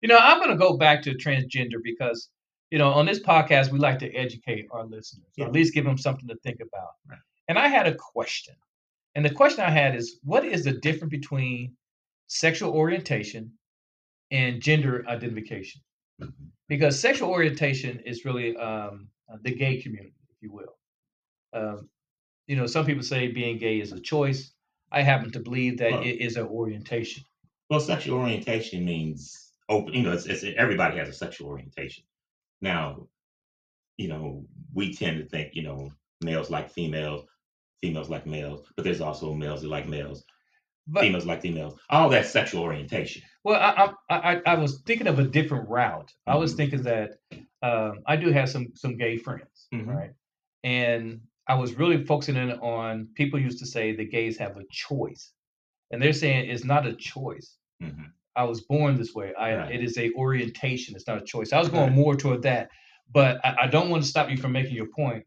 You 0.00 0.08
know, 0.08 0.18
I'm 0.18 0.38
going 0.38 0.50
to 0.50 0.56
go 0.56 0.76
back 0.76 1.02
to 1.02 1.14
transgender 1.14 1.82
because, 1.82 2.28
you 2.70 2.78
know, 2.78 2.90
on 2.90 3.06
this 3.06 3.20
podcast, 3.20 3.70
we 3.70 3.78
like 3.78 3.98
to 4.00 4.12
educate 4.14 4.66
our 4.70 4.84
listeners, 4.84 5.26
or 5.38 5.46
at 5.46 5.52
least 5.52 5.74
give 5.74 5.84
them 5.84 5.98
something 5.98 6.28
to 6.28 6.36
think 6.36 6.60
about. 6.60 7.18
And 7.48 7.58
I 7.58 7.68
had 7.68 7.86
a 7.86 7.94
question. 7.94 8.54
And 9.14 9.24
the 9.24 9.30
question 9.30 9.64
I 9.64 9.70
had 9.70 9.96
is 9.96 10.18
what 10.22 10.44
is 10.44 10.64
the 10.64 10.72
difference 10.72 11.10
between 11.10 11.74
sexual 12.26 12.72
orientation 12.72 13.52
and 14.30 14.60
gender 14.60 15.04
identification? 15.08 15.80
Because 16.68 17.00
sexual 17.00 17.30
orientation 17.30 18.00
is 18.04 18.24
really 18.24 18.56
um, 18.56 19.08
uh, 19.32 19.38
the 19.42 19.54
gay 19.54 19.80
community, 19.80 20.14
if 20.28 20.36
you 20.42 20.52
will. 20.52 20.76
Um, 21.54 21.88
you 22.46 22.56
know, 22.56 22.66
some 22.66 22.84
people 22.84 23.02
say 23.02 23.28
being 23.28 23.58
gay 23.58 23.80
is 23.80 23.92
a 23.92 24.00
choice. 24.00 24.52
I 24.92 25.02
happen 25.02 25.30
to 25.32 25.40
believe 25.40 25.78
that 25.78 25.92
Well- 25.92 26.02
it 26.02 26.20
is 26.20 26.36
an 26.36 26.46
orientation. 26.46 27.24
Well, 27.70 27.80
sexual 27.80 28.18
orientation 28.18 28.84
means 28.84 29.52
open. 29.68 29.92
You 29.92 30.02
know, 30.02 30.12
it's, 30.12 30.24
it's 30.24 30.42
everybody 30.56 30.96
has 30.96 31.08
a 31.08 31.12
sexual 31.12 31.48
orientation. 31.48 32.04
Now, 32.60 33.08
you 33.96 34.08
know, 34.08 34.46
we 34.74 34.94
tend 34.94 35.18
to 35.18 35.26
think, 35.28 35.54
you 35.54 35.62
know, 35.62 35.92
males 36.24 36.50
like 36.50 36.70
females. 36.70 37.26
females 37.82 38.10
like 38.10 38.26
males, 38.26 38.66
but 38.76 38.84
there's 38.84 39.00
also 39.00 39.34
males 39.34 39.62
that 39.62 39.68
like 39.68 39.88
males, 39.88 40.24
But 40.88 41.02
females 41.02 41.26
like 41.26 41.42
females. 41.42 41.78
All 41.90 42.08
that 42.10 42.26
sexual 42.26 42.62
orientation. 42.64 43.22
well, 43.44 43.60
I 43.60 43.92
I 44.10 44.34
I, 44.34 44.42
I 44.46 44.54
was 44.56 44.82
thinking 44.86 45.06
of 45.08 45.18
a 45.18 45.24
different 45.28 45.68
route. 45.68 46.12
I 46.26 46.36
was 46.36 46.54
Mhm. 46.54 46.56
thinking 46.56 46.82
that 46.82 47.10
um, 47.62 48.02
I 48.06 48.16
do 48.16 48.32
have 48.32 48.48
some 48.50 48.68
some 48.74 48.96
gay 48.96 49.16
friends, 49.18 49.68
Mhm. 49.72 49.86
right? 49.86 50.12
And 50.64 51.20
I 51.48 51.54
was 51.54 51.74
really 51.74 52.04
focusing 52.04 52.36
in 52.36 52.52
on 52.52 53.08
people 53.14 53.38
used 53.40 53.60
to 53.60 53.66
say 53.66 53.94
the 53.94 54.04
gays 54.04 54.38
have 54.38 54.56
a 54.56 54.64
choice, 54.70 55.32
and 55.90 56.02
they're 56.02 56.12
saying 56.12 56.50
it's 56.50 56.64
not 56.64 56.86
a 56.86 56.94
choice. 56.96 57.56
Mhm. 57.82 58.12
I 58.36 58.44
was 58.44 58.62
born 58.62 58.96
this 58.96 59.14
way. 59.14 59.32
I 59.38 59.56
Right. 59.56 59.74
it 59.74 59.82
is 59.82 59.98
a 59.98 60.12
orientation. 60.12 60.94
It's 60.96 61.06
not 61.06 61.18
a 61.20 61.24
choice. 61.24 61.52
I 61.52 61.58
was 61.58 61.68
going 61.68 61.88
Right. 61.88 61.92
more 61.96 62.16
toward 62.16 62.42
that, 62.42 62.70
but 63.12 63.40
I, 63.44 63.56
I 63.62 63.66
don't 63.68 63.90
want 63.90 64.02
to 64.02 64.08
stop 64.08 64.30
you 64.30 64.36
from 64.36 64.52
making 64.52 64.74
your 64.74 64.88
point 64.88 65.24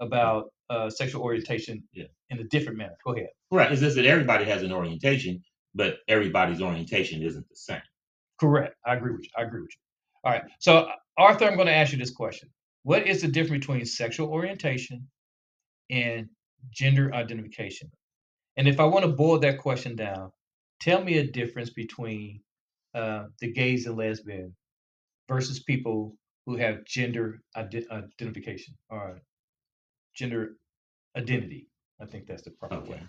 about 0.00 0.50
uh, 0.70 0.88
sexual 0.90 1.22
orientation 1.22 1.82
Yeah. 1.92 2.06
in 2.30 2.38
a 2.38 2.44
different 2.44 2.78
manner. 2.78 2.96
Go 3.04 3.12
ahead. 3.14 3.28
Right. 3.50 3.70
It's 3.70 3.80
just 3.82 3.96
that 3.96 4.06
everybody 4.06 4.44
has 4.46 4.62
an 4.62 4.72
orientation, 4.72 5.42
but 5.74 5.98
everybody's 6.08 6.62
orientation 6.62 7.22
isn't 7.22 7.46
the 7.48 7.56
same. 7.56 7.82
Correct. 8.40 8.74
I 8.86 8.94
agree 8.96 9.12
with 9.12 9.24
you. 9.24 9.30
I 9.36 9.42
agree 9.42 9.60
with 9.60 9.70
you. 9.70 9.80
All 10.24 10.32
right. 10.32 10.44
So 10.60 10.88
Arthur, 11.18 11.44
I'm 11.46 11.54
going 11.56 11.66
to 11.68 11.74
ask 11.74 11.92
you 11.92 11.98
this 11.98 12.10
question: 12.10 12.48
What 12.82 13.06
is 13.06 13.20
the 13.22 13.28
difference 13.28 13.66
between 13.66 13.84
sexual 13.84 14.28
orientation 14.30 15.06
and 15.90 16.28
gender 16.70 17.14
identification? 17.14 17.90
And 18.56 18.66
if 18.68 18.80
I 18.80 18.84
want 18.84 19.04
to 19.04 19.10
boil 19.12 19.38
that 19.40 19.58
question 19.58 19.96
down, 19.96 20.32
tell 20.80 21.02
me 21.04 21.18
a 21.18 21.26
difference 21.26 21.70
between 21.70 22.40
uh, 22.94 23.26
the 23.40 23.52
gays 23.52 23.86
and 23.86 23.96
lesbian 23.96 24.54
versus 25.28 25.60
people 25.62 26.16
who 26.46 26.56
have 26.56 26.84
gender 26.84 27.40
ide- 27.56 27.86
identification 27.90 28.74
or 28.90 29.20
gender 30.14 30.56
identity. 31.16 31.68
I 32.00 32.06
think 32.06 32.26
that's 32.26 32.42
the 32.42 32.50
proper 32.52 32.76
Okay. 32.76 32.92
way. 32.94 33.00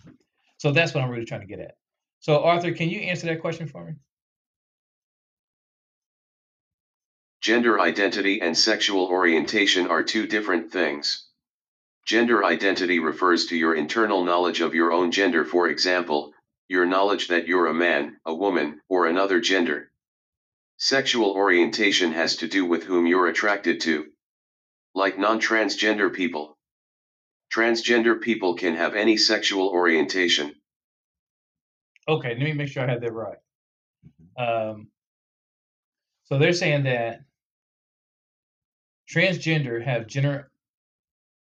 So 0.58 0.72
that's 0.72 0.94
what 0.94 1.04
I'm 1.04 1.10
really 1.10 1.26
trying 1.26 1.42
to 1.42 1.48
get 1.48 1.60
at. 1.60 1.76
So 2.22 2.44
Arthur, 2.44 2.72
can 2.74 2.90
you 2.90 3.02
answer 3.02 3.28
that 3.28 3.42
question 3.42 3.68
for 3.68 3.86
me? 3.86 3.94
Gender 7.42 7.80
identity 7.80 8.42
and 8.42 8.58
sexual 8.58 9.06
orientation 9.08 9.88
are 9.88 10.04
two 10.04 10.28
different 10.28 10.72
things. 10.72 11.28
Gender 12.06 12.46
identity 12.46 13.00
refers 13.00 13.48
to 13.48 13.58
your 13.58 13.76
internal 13.76 14.26
knowledge 14.26 14.62
of 14.62 14.76
your 14.76 14.92
own 14.94 15.12
gender, 15.12 15.46
for 15.46 15.70
example, 15.70 16.34
your 16.68 16.86
knowledge 16.86 17.28
that 17.28 17.48
you're 17.48 17.68
a 17.68 17.74
man, 17.74 18.18
a 18.26 18.34
woman, 18.34 18.82
or 18.90 19.06
another 19.06 19.40
gender. 19.40 19.92
Sexual 20.78 21.32
orientation 21.32 22.12
has 22.12 22.38
to 22.38 22.48
do 22.48 22.66
with 22.66 22.84
whom 22.84 23.08
you're 23.08 23.28
attracted 23.28 23.82
to. 23.82 24.08
Like 24.94 25.18
non 25.18 25.40
transgender 25.40 26.14
people. 26.14 26.58
Transgender 27.54 28.20
people 28.20 28.56
can 28.56 28.76
have 28.76 28.96
any 28.96 29.18
sexual 29.18 29.70
orientation. 29.70 30.56
Okay, 32.08 32.30
let 32.30 32.40
me 32.40 32.54
make 32.54 32.68
sure 32.68 32.84
I 32.84 32.92
had 32.92 33.02
that 33.02 33.14
right. 33.14 33.38
Um, 34.38 34.90
so 36.24 36.38
they're 36.38 36.54
saying 36.54 36.84
that 36.84 37.22
transgender 39.10 39.84
have 39.84 40.08
gender 40.08 40.52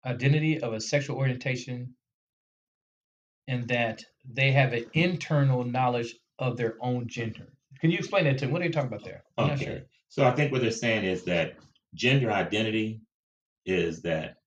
identity 0.05 0.59
of 0.61 0.73
a 0.73 0.79
sexual 0.79 1.17
orientation 1.17 1.95
and 3.47 3.67
that 3.67 4.03
they 4.31 4.51
have 4.51 4.73
an 4.73 4.85
internal 4.93 5.63
knowledge 5.63 6.15
of 6.39 6.57
their 6.57 6.75
own 6.81 7.07
gender. 7.07 7.53
Can 7.79 7.91
you 7.91 7.97
explain 7.97 8.25
that 8.25 8.37
to 8.39 8.47
me? 8.47 8.53
What 8.53 8.61
are 8.61 8.65
you 8.65 8.71
talking 8.71 8.87
about 8.87 9.03
there? 9.03 9.23
I'm 9.37 9.51
Okay. 9.51 9.65
sure. 9.65 9.79
So 10.09 10.25
I 10.25 10.31
think 10.31 10.51
what 10.51 10.61
they're 10.61 10.71
saying 10.71 11.05
is 11.05 11.23
that 11.23 11.55
gender 11.93 12.31
identity 12.31 13.01
is 13.65 14.01
that 14.03 14.37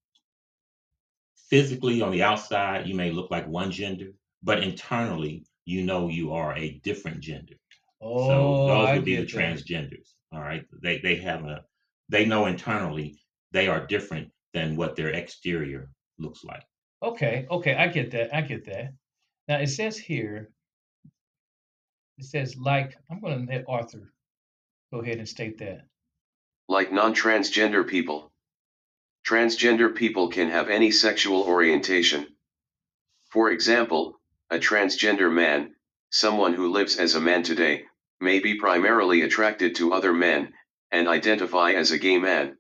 physically 1.51 2.03
on 2.03 2.11
the 2.13 2.23
outside 2.23 2.87
you 2.87 2.95
may 2.95 3.11
look 3.11 3.31
like 3.31 3.47
one 3.49 3.71
gender, 3.71 4.13
but 4.43 4.63
internally 4.63 5.45
you 5.65 5.83
know 5.83 6.09
you 6.09 6.33
are 6.33 6.57
a 6.57 6.79
different 6.85 7.21
gender. 7.21 7.55
Oh, 8.01 8.27
so 8.29 8.67
those 8.67 8.95
would 8.97 9.05
be 9.05 9.17
the 9.17 9.23
that. 9.23 9.31
transgenders. 9.31 10.15
All 10.33 10.41
right. 10.41 10.65
They 10.83 10.99
they 10.99 11.17
have 11.17 11.45
a 11.45 11.65
they 12.09 12.25
know 12.25 12.47
internally 12.47 13.19
they 13.53 13.69
are 13.69 13.87
different 13.87 14.31
than 14.55 14.77
what 14.77 14.97
their 14.97 15.11
exterior 15.11 15.91
looks 16.19 16.45
like. 16.45 16.63
Okay, 17.03 17.47
okay, 17.51 17.75
I 17.75 17.87
get 17.89 18.11
that. 18.13 18.35
I 18.35 18.41
get 18.41 18.65
that. 18.67 18.93
Now 19.49 19.59
it 19.61 19.69
says 19.69 19.99
here, 19.99 20.51
it 22.19 22.25
says 22.27 22.57
like 22.57 22.97
I'm 23.11 23.21
going 23.21 23.47
to 23.47 23.53
let 23.53 23.65
Arthur 23.69 24.13
go 24.93 25.01
ahead 25.01 25.19
and 25.19 25.29
state 25.29 25.59
that. 25.59 25.83
like 26.69 26.93
non 26.93 27.15
transgender 27.15 27.87
people. 27.87 28.33
Transgender 29.27 29.95
people 29.95 30.29
can 30.31 30.51
have 30.51 30.71
any 30.71 30.91
sexual 30.91 31.43
orientation. 31.43 32.27
For 33.33 33.51
example, 33.51 34.21
a 34.51 34.59
transgender 34.59 35.33
man, 35.33 35.75
someone 36.11 36.55
who 36.55 36.73
lives 36.73 36.99
as 36.99 37.15
a 37.15 37.21
man 37.21 37.43
today, 37.43 37.85
may 38.21 38.41
be 38.41 38.57
primarily 38.57 39.23
attracted 39.23 39.77
to 39.77 39.93
other 39.95 40.13
men 40.15 40.53
and 40.93 41.09
identify 41.09 41.73
as 41.73 41.91
a 41.93 41.99
gay 41.99 42.19
man. 42.19 42.57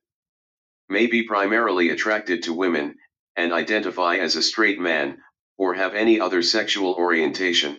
May 0.88 1.06
be 1.06 1.24
primarily 1.24 1.90
attracted 1.90 2.44
to 2.44 2.54
women 2.54 2.96
and 3.36 3.52
identify 3.52 4.16
as 4.16 4.36
a 4.36 4.42
straight 4.42 4.80
man 4.80 5.18
or 5.58 5.74
have 5.74 5.94
any 5.94 6.20
other 6.20 6.42
sexual 6.42 6.94
orientation. 6.94 7.78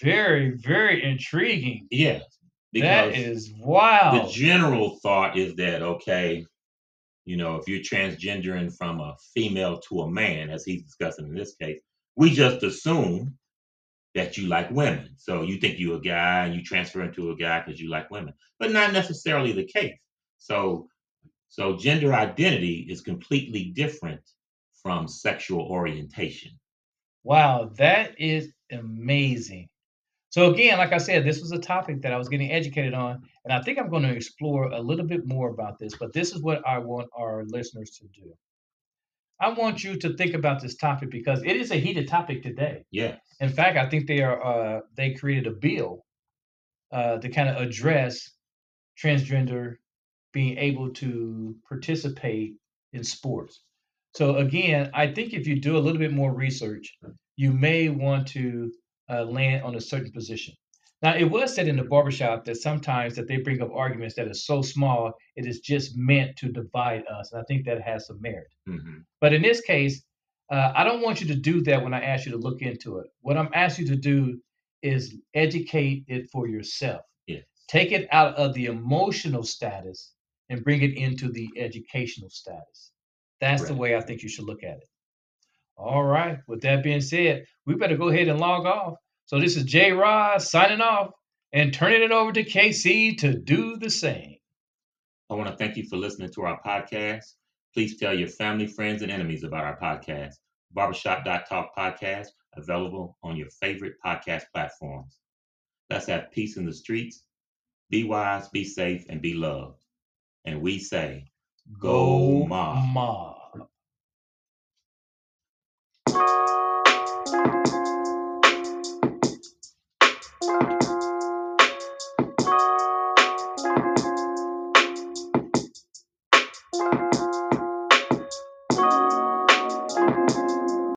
Very, 0.00 0.50
very 0.50 1.04
intriguing. 1.04 1.86
Yeah. 1.90 2.20
That 2.72 3.10
because 3.10 3.16
is 3.16 3.52
wow. 3.58 4.22
the 4.22 4.30
general 4.30 4.98
thought 5.02 5.38
is 5.38 5.54
that 5.56 5.82
okay, 5.82 6.44
you 7.24 7.36
know, 7.36 7.56
if 7.56 7.66
you're 7.66 7.80
transgendering 7.80 8.74
from 8.76 9.00
a 9.00 9.16
female 9.34 9.80
to 9.88 10.02
a 10.02 10.10
man, 10.10 10.50
as 10.50 10.64
he's 10.64 10.82
discussing 10.82 11.26
in 11.26 11.34
this 11.34 11.54
case, 11.60 11.80
we 12.16 12.30
just 12.30 12.62
assume 12.62 13.38
that 14.14 14.36
you 14.36 14.48
like 14.48 14.70
women. 14.70 15.10
So 15.16 15.42
you 15.42 15.58
think 15.58 15.78
you're 15.78 15.96
a 15.96 16.00
guy 16.00 16.46
and 16.46 16.54
you 16.54 16.62
transfer 16.62 17.02
into 17.02 17.30
a 17.30 17.36
guy 17.36 17.60
because 17.60 17.80
you 17.80 17.88
like 17.88 18.10
women, 18.10 18.34
but 18.58 18.72
not 18.72 18.92
necessarily 18.92 19.52
the 19.52 19.64
case. 19.64 19.96
So, 20.38 20.88
so 21.48 21.76
gender 21.76 22.12
identity 22.12 22.86
is 22.88 23.00
completely 23.00 23.72
different 23.74 24.20
from 24.82 25.08
sexual 25.08 25.62
orientation. 25.62 26.52
Wow, 27.24 27.70
that 27.76 28.20
is 28.20 28.52
amazing. 28.70 29.68
So 30.30 30.52
again, 30.52 30.78
like 30.78 30.92
I 30.92 30.98
said, 30.98 31.24
this 31.24 31.40
was 31.40 31.52
a 31.52 31.58
topic 31.58 32.02
that 32.02 32.12
I 32.12 32.18
was 32.18 32.28
getting 32.28 32.52
educated 32.52 32.94
on, 32.94 33.22
and 33.44 33.52
I 33.52 33.62
think 33.62 33.78
I'm 33.78 33.88
going 33.88 34.02
to 34.02 34.14
explore 34.14 34.66
a 34.66 34.80
little 34.80 35.06
bit 35.06 35.26
more 35.26 35.50
about 35.50 35.78
this. 35.78 35.94
But 35.96 36.12
this 36.12 36.32
is 36.32 36.42
what 36.42 36.66
I 36.66 36.78
want 36.78 37.08
our 37.16 37.44
listeners 37.44 37.90
to 37.98 38.06
do. 38.08 38.34
I 39.40 39.50
want 39.50 39.84
you 39.84 39.96
to 39.96 40.14
think 40.16 40.34
about 40.34 40.60
this 40.60 40.76
topic 40.76 41.10
because 41.10 41.42
it 41.44 41.56
is 41.56 41.70
a 41.70 41.76
heated 41.76 42.08
topic 42.08 42.42
today. 42.42 42.84
Yeah. 42.90 43.16
In 43.40 43.48
fact, 43.48 43.78
I 43.78 43.88
think 43.88 44.06
they 44.06 44.20
are 44.20 44.44
uh, 44.44 44.80
they 44.96 45.14
created 45.14 45.46
a 45.46 45.52
bill 45.52 46.04
uh, 46.92 47.18
to 47.18 47.28
kind 47.28 47.48
of 47.48 47.56
address 47.56 48.30
transgender 49.02 49.76
being 50.32 50.58
able 50.58 50.90
to 50.90 51.56
participate 51.68 52.54
in 52.92 53.04
sports. 53.04 53.60
So 54.18 54.34
again, 54.38 54.90
I 54.94 55.06
think 55.06 55.32
if 55.32 55.46
you 55.46 55.60
do 55.60 55.76
a 55.76 55.78
little 55.78 56.00
bit 56.00 56.12
more 56.12 56.34
research, 56.34 56.92
you 57.36 57.52
may 57.52 57.88
want 57.88 58.26
to 58.28 58.72
uh, 59.08 59.22
land 59.22 59.62
on 59.62 59.76
a 59.76 59.80
certain 59.80 60.10
position. 60.10 60.54
Now, 61.02 61.14
it 61.14 61.30
was 61.30 61.54
said 61.54 61.68
in 61.68 61.76
the 61.76 61.84
barbershop 61.84 62.44
that 62.46 62.56
sometimes 62.56 63.14
that 63.14 63.28
they 63.28 63.36
bring 63.36 63.62
up 63.62 63.70
arguments 63.72 64.16
that 64.16 64.26
are 64.26 64.34
so 64.34 64.60
small 64.60 65.12
it 65.36 65.46
is 65.46 65.60
just 65.60 65.96
meant 65.96 66.36
to 66.38 66.50
divide 66.50 67.04
us, 67.06 67.30
and 67.30 67.40
I 67.40 67.44
think 67.44 67.64
that 67.66 67.80
has 67.80 68.08
some 68.08 68.20
merit. 68.20 68.48
Mhm. 68.68 69.04
But 69.20 69.34
in 69.34 69.40
this 69.40 69.60
case, 69.60 70.02
uh, 70.50 70.72
I 70.74 70.82
don't 70.82 71.00
want 71.00 71.20
you 71.20 71.28
to 71.28 71.36
do 71.36 71.60
that 71.62 71.84
when 71.84 71.94
I 71.94 72.02
ask 72.02 72.26
you 72.26 72.32
to 72.32 72.38
look 72.38 72.60
into 72.60 72.98
it. 72.98 73.06
What 73.20 73.36
I'm 73.36 73.50
asking 73.54 73.86
you 73.86 73.94
to 73.94 74.00
do 74.00 74.42
is 74.82 75.16
educate 75.34 76.02
it 76.08 76.28
for 76.32 76.48
yourself. 76.48 77.02
Yes. 77.28 77.44
Take 77.68 77.92
it 77.92 78.08
out 78.10 78.34
of 78.34 78.52
the 78.54 78.64
emotional 78.64 79.44
status 79.44 80.12
and 80.48 80.64
bring 80.64 80.82
it 80.82 80.94
into 80.96 81.30
the 81.30 81.48
educational 81.56 82.30
status. 82.30 82.90
That's 83.40 83.66
the 83.66 83.74
way 83.74 83.96
I 83.96 84.00
think 84.00 84.22
you 84.22 84.28
should 84.28 84.46
look 84.46 84.62
at 84.62 84.78
it. 84.78 84.88
All 85.76 86.04
right. 86.04 86.38
With 86.48 86.60
that 86.62 86.82
being 86.82 87.00
said, 87.00 87.44
we 87.66 87.74
better 87.74 87.96
go 87.96 88.08
ahead 88.08 88.28
and 88.28 88.40
log 88.40 88.66
off. 88.66 88.94
So 89.26 89.38
this 89.38 89.56
is 89.56 89.64
J 89.64 89.92
Rod 89.92 90.42
signing 90.42 90.80
off 90.80 91.10
and 91.52 91.72
turning 91.72 92.02
it 92.02 92.10
over 92.10 92.32
to 92.32 92.44
KC 92.44 93.18
to 93.18 93.34
do 93.34 93.76
the 93.76 93.90
same. 93.90 94.36
I 95.30 95.34
want 95.34 95.48
to 95.50 95.56
thank 95.56 95.76
you 95.76 95.84
for 95.88 95.96
listening 95.96 96.30
to 96.32 96.42
our 96.42 96.60
podcast. 96.62 97.24
Please 97.74 97.98
tell 97.98 98.14
your 98.14 98.28
family, 98.28 98.66
friends, 98.66 99.02
and 99.02 99.12
enemies 99.12 99.44
about 99.44 99.64
our 99.64 99.78
podcast, 99.78 100.34
Barbershop.talk 100.72 101.76
podcast, 101.76 102.28
available 102.56 103.16
on 103.22 103.36
your 103.36 103.48
favorite 103.60 103.94
podcast 104.04 104.44
platforms. 104.54 105.18
Let's 105.90 106.06
have 106.06 106.32
peace 106.32 106.56
in 106.56 106.64
the 106.66 106.72
streets. 106.72 107.22
Be 107.90 108.04
wise, 108.04 108.48
be 108.48 108.64
safe, 108.64 109.04
and 109.08 109.22
be 109.22 109.34
loved. 109.34 109.82
And 110.44 110.60
we 110.60 110.78
say, 110.78 111.30
Go 111.76 112.46
Ma. 112.46 112.80
Mob. 112.94 113.37